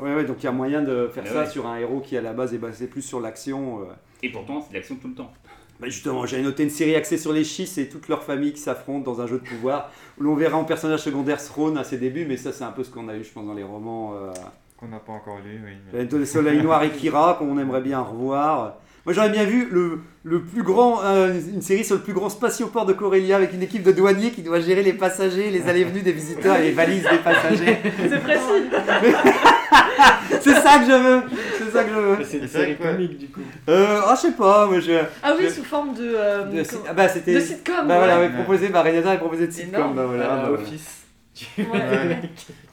[0.00, 1.46] ouais, ouais, donc il y a moyen de faire Mais ça ouais.
[1.48, 3.80] sur un héros qui à la base est basé plus sur l'action.
[3.82, 3.84] euh.
[4.22, 5.32] Et pourtant, c'est de l'action tout le temps.
[5.80, 8.58] Bah justement, j'avais noté une série axée sur les schistes et toute leur famille qui
[8.60, 11.98] s'affrontent dans un jeu de pouvoir, où l'on verra en personnage secondaire Throne à ses
[11.98, 14.12] débuts, mais ça c'est un peu ce qu'on a eu je pense dans les romans.
[14.14, 14.32] euh,
[14.76, 15.72] Qu'on n'a pas encore lu, oui.
[15.92, 18.76] mais- Le Soleil Noir et Kira, qu'on aimerait bien revoir.
[19.04, 22.28] Moi j'aurais bien vu le, le plus grand, euh, une série sur le plus grand
[22.28, 25.80] spatioport de Corellia avec une équipe de douaniers qui doit gérer les passagers, les allées
[25.80, 27.78] et venues des visiteurs et les valises des passagers.
[27.98, 28.42] C'est précis
[30.40, 31.22] C'est ça que je veux
[31.58, 33.40] C'est ça que je veux C'est une série comique du coup.
[33.68, 34.92] euh, Ah je sais pas, moi je...
[35.22, 36.12] Ah oui, Je- sous forme de.
[36.14, 37.34] euh, de- comment- ah bah c'était...
[37.34, 37.86] de sitcom.
[37.88, 38.24] Bah voilà, ouais.
[38.26, 40.32] avait proposé, bah Renata avait proposé de sitcom, bah voilà.
[40.32, 40.50] à bah.
[40.52, 40.94] Office.
[41.58, 41.64] Ouais.
[41.72, 42.20] Ouais.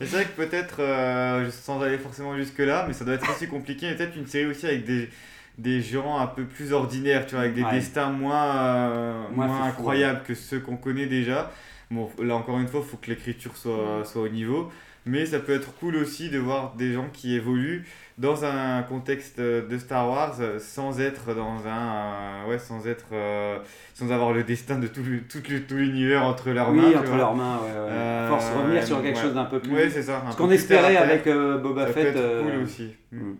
[0.01, 3.47] Et c'est vrai que peut-être, euh, sans aller forcément jusque-là, mais ça doit être aussi
[3.47, 5.09] compliqué, peut-être une série aussi avec des,
[5.57, 7.71] des gens un peu plus ordinaires, tu vois, avec des Ouais.
[7.71, 11.51] destins moins, euh, Moins incroyables que ceux qu'on connaît déjà.
[11.91, 14.71] Bon, là encore une fois, il faut que l'écriture soit, soit au niveau,
[15.05, 17.85] mais ça peut être cool aussi de voir des gens qui évoluent
[18.17, 23.07] dans un contexte de Star Wars euh, sans être dans un euh, ouais sans être
[23.11, 23.59] euh,
[23.93, 27.07] sans avoir le destin de tout le- tout tout l'univers entre leurs mains Oui, entre
[27.09, 27.17] vois.
[27.17, 27.73] leurs mains, ouais, ouais.
[27.75, 29.21] Euh, Force revenir sur quelque ouais.
[29.21, 29.73] chose d'un peu plus...
[29.73, 30.23] Ouais, c'est ça.
[30.25, 31.01] un Ce peu qu'on espérait terre.
[31.03, 32.03] avec euh, Boba ça Fett.
[32.03, 32.95] peut être euh, cool aussi.
[33.11, 33.33] Mm.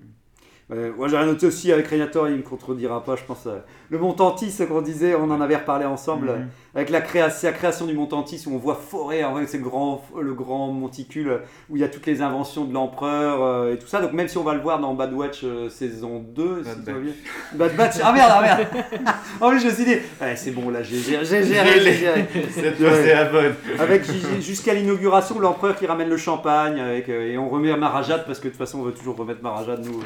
[0.69, 3.45] Ouais, moi j'aurais noté aussi avec Renator, il me contredira pas, je pense.
[3.45, 3.59] euh,
[3.91, 6.47] le Montantis, ce qu'on disait, on en avait reparlé ensemble, Mhm.
[6.75, 10.33] Avec la, création du Montantis où on voit forêt, en vrai c'est le grand, le
[10.33, 11.37] grand monticule euh,
[11.69, 14.01] où il y a toutes les inventions de l'empereur euh, et tout ça.
[14.01, 16.83] Donc même si on va le voir dans Bad Watch euh, saison 2, si Bad
[16.83, 16.95] Batch.
[17.01, 17.13] bien.
[17.53, 18.67] Bad Batch, ah merde, ah merde
[19.41, 22.25] En plus je me suis dit, ouais, c'est bon là, j'ai géré, j'ai géré.
[22.51, 23.55] Cette fois, c'est la bonne.
[23.79, 24.03] Avec
[24.41, 28.45] jusqu'à l'inauguration, l'empereur qui ramène le champagne, avec, euh, et on remet Marajad, parce que
[28.45, 30.01] de toute façon on veut toujours remettre Marajad, nous,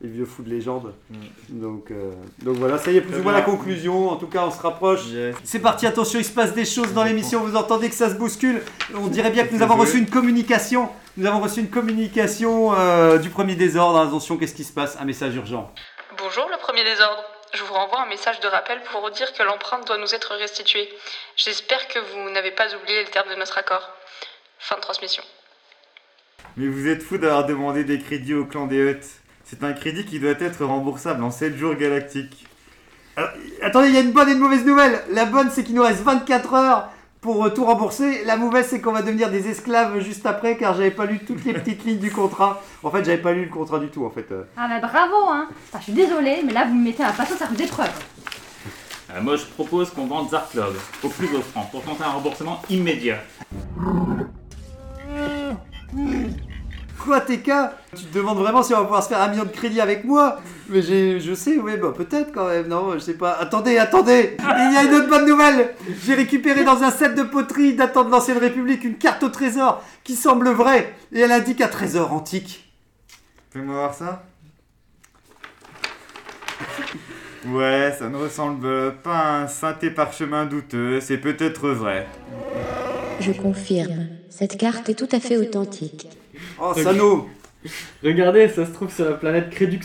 [0.00, 0.94] les vieux fous de légende.
[1.50, 4.08] Donc, euh, donc voilà, ça y est, plus ou moins la conclusion.
[4.08, 5.08] En tout cas, on se rapproche.
[5.08, 5.36] Yes.
[5.44, 8.14] C'est parti, attention, il se passe des choses dans l'émission, vous entendez que ça se
[8.14, 8.62] bouscule.
[8.94, 10.88] On dirait bien que nous avons reçu une communication.
[11.18, 13.98] Nous avons reçu une communication euh, du premier désordre.
[13.98, 14.96] Attention, qu'est-ce qui se passe?
[14.98, 15.70] Un message urgent.
[16.16, 17.22] Bonjour le premier désordre.
[17.52, 20.34] Je vous renvoie un message de rappel pour vous dire que l'empreinte doit nous être
[20.36, 20.88] restituée.
[21.36, 23.90] J'espère que vous n'avez pas oublié le terme de notre accord.
[24.58, 25.22] Fin de transmission.
[26.56, 29.20] Mais vous êtes fou d'avoir demandé des crédits au clan des Huttes.
[29.44, 32.46] C'est un crédit qui doit être remboursable en 7 jours galactiques.
[33.62, 35.00] Attendez, il y a une bonne et une mauvaise nouvelle.
[35.10, 36.88] La bonne, c'est qu'il nous reste 24 heures
[37.20, 38.24] pour euh, tout rembourser.
[38.24, 41.44] La mauvaise, c'est qu'on va devenir des esclaves juste après, car j'avais pas lu toutes
[41.44, 42.62] les petites lignes du contrat.
[42.82, 44.26] En fait, j'avais pas lu le contrat du tout, en fait.
[44.32, 44.44] euh.
[44.56, 47.34] Ah bah bravo hein Enfin, Je suis désolée, mais là vous me mettez à passer
[47.42, 47.90] à rude épreuve.
[49.14, 53.18] Euh, moi, je propose qu'on vende Zarklog au plus offrant pour tenter un remboursement immédiat.
[57.02, 57.50] Quoi, TK
[57.96, 60.04] Tu te demandes vraiment si on va pouvoir se faire un million de crédits avec
[60.04, 60.38] moi
[60.68, 63.32] Mais j'ai, je sais, oui, bah peut-être quand même, non, je sais pas.
[63.32, 65.74] Attendez, attendez Il y a une autre bonne nouvelle
[66.04, 69.82] J'ai récupéré dans un set de poterie datant de l'ancienne République une carte au trésor
[70.04, 72.70] qui semble vraie et elle indique un trésor antique.
[73.50, 74.22] Fais-moi voir ça.
[77.46, 82.06] Ouais, ça ne ressemble pas à un synthé parchemin douteux, c'est peut-être vrai.
[83.20, 84.08] Je confirme.
[84.28, 86.06] Cette carte est tout à fait authentique.
[86.60, 87.28] Oh, Sano
[88.04, 89.80] Regardez, ça se trouve sur la planète Crédux.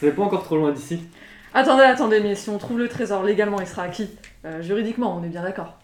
[0.00, 1.00] C'est pas encore trop loin d'ici.
[1.54, 4.10] Attendez, attendez, mais si on trouve le trésor légalement, il sera acquis.
[4.44, 5.78] Euh, juridiquement, on est bien d'accord.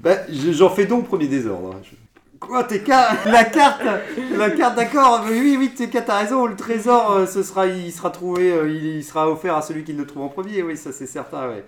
[0.00, 1.74] Bah, je- j'en fais donc premier désordre.
[1.74, 1.80] hein.
[1.84, 1.96] Je-
[2.40, 2.88] Quoi, TK
[3.26, 3.82] La carte
[4.34, 8.08] La carte, d'accord Oui, oui, TK, t'as raison, le trésor, euh, ce sera, il sera
[8.10, 10.90] trouvé, euh, il, il sera offert à celui qui le trouve en premier, oui, ça
[10.90, 11.64] c'est certain, ouais.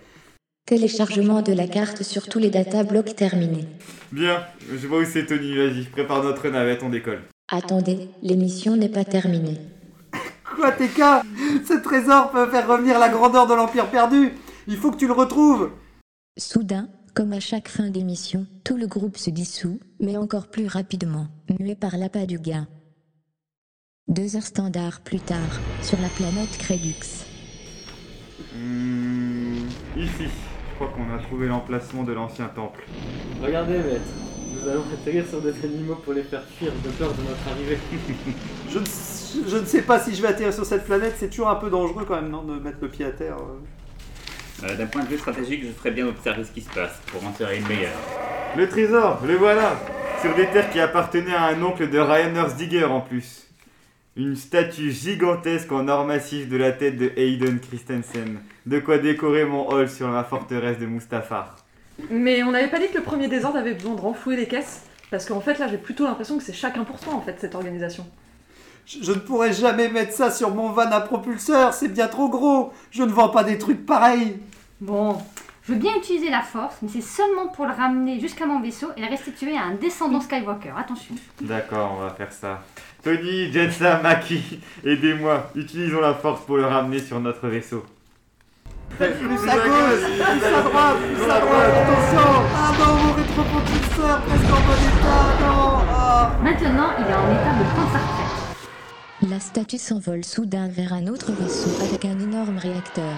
[0.67, 3.67] Téléchargement de la carte sur tous les data blocs terminés.
[4.13, 4.45] Bien,
[4.75, 7.21] je vois où c'est Tony, vas-y, prépare notre navette, on décolle.
[7.55, 9.59] Attendez, l'émission n'est pas terminée.
[10.57, 11.03] Quoi, TK
[11.69, 14.33] Ce trésor peut faire revenir la grandeur de l'Empire perdu
[14.67, 15.71] Il faut que tu le retrouves
[16.39, 21.27] Soudain, comme à chaque fin d'émission, tout le groupe se dissout, mais encore plus rapidement,
[21.61, 22.67] muet par l'appât du gain.
[24.09, 27.27] Deux heures standards plus tard, sur la planète Crédux.
[28.57, 32.83] Hmm, ici, je crois qu'on a trouvé l'emplacement de l'ancien temple.
[33.43, 34.32] Regardez, maître.
[34.63, 37.79] Nous allons atterrir sur des animaux pour les faire fuir de peur de notre arrivée.
[38.71, 41.49] je ne, je ne sais pas si je vais atterrir sur cette planète, c'est toujours
[41.49, 43.37] un peu dangereux quand même, non, de mettre le pied à terre.
[43.39, 44.67] euh.
[44.69, 47.25] Euh, D'un point de vue stratégique, je ferais bien observer ce qui se passe pour
[47.27, 47.91] en tirer une meilleure.
[48.57, 49.81] Le trésor, le voilà
[50.21, 53.49] Sur des terres qui appartenaient à un oncle de Ryan Earthdigger en plus.
[54.15, 58.39] Une statue gigantesque en or massif de la tête de Hayden Christensen.
[58.67, 61.57] De quoi décorer mon hall sur la forteresse de Mustafar.
[62.11, 64.83] Mais on n'avait pas dit que le premier désordre avait besoin de renflouer les caisses
[65.11, 67.55] Parce qu'en fait, là, j'ai plutôt l'impression que c'est chacun pour soi, en fait, cette
[67.55, 68.07] organisation.
[68.87, 72.29] Je, je ne pourrais jamais mettre ça sur mon van à propulseur, c'est bien trop
[72.29, 74.39] gros Je ne vends pas des trucs pareils
[74.81, 75.17] Bon,
[75.65, 78.89] je veux bien utiliser la force, mais c'est seulement pour le ramener jusqu'à mon vaisseau
[78.97, 80.73] et le restituer à un descendant Skywalker.
[80.77, 81.15] Attention.
[81.41, 82.65] D'accord, on va faire ça.
[83.05, 85.51] Tony, Jetsa, Maki, aidez-moi.
[85.55, 87.85] Utilisons la force pour le ramener sur notre vaisseau.
[88.99, 94.45] Plus à gauche, plus à droite, plus à droite, attention Ah non, mon rétropropulseur, presque
[94.45, 96.31] en bon état, non ah.
[96.43, 99.31] Maintenant, il est en état de prendre sa retraite.
[99.31, 103.15] La statue s'envole soudain vers un autre vaisseau avec un énorme réacteur.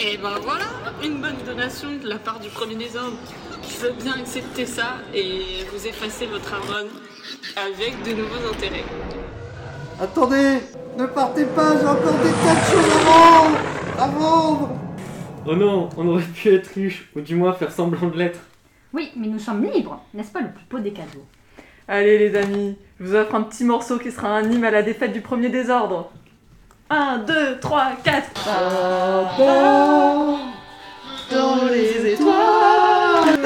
[0.00, 0.64] Et ben voilà,
[1.04, 3.16] une bonne donation de la part du premier désordre.
[3.62, 6.88] Je veux bien accepter ça et vous effacer votre Aaron
[7.56, 8.84] avec de nouveaux intérêts.
[10.00, 10.60] Attendez
[10.98, 13.58] Ne partez pas, j'ai encore des tas de choses à vendre
[13.98, 14.70] À vendre
[15.46, 18.40] Oh non, on aurait pu être riche, ou du moins faire semblant de l'être.
[18.92, 21.24] Oui, mais nous sommes libres, n'est-ce pas le plus beau des cadeaux?
[21.88, 24.82] Allez, les amis, je vous offre un petit morceau qui sera un hymne à la
[24.82, 26.10] défaite du premier désordre.
[26.90, 28.30] 1, 2, 3, 4
[31.30, 33.38] Dans les étoiles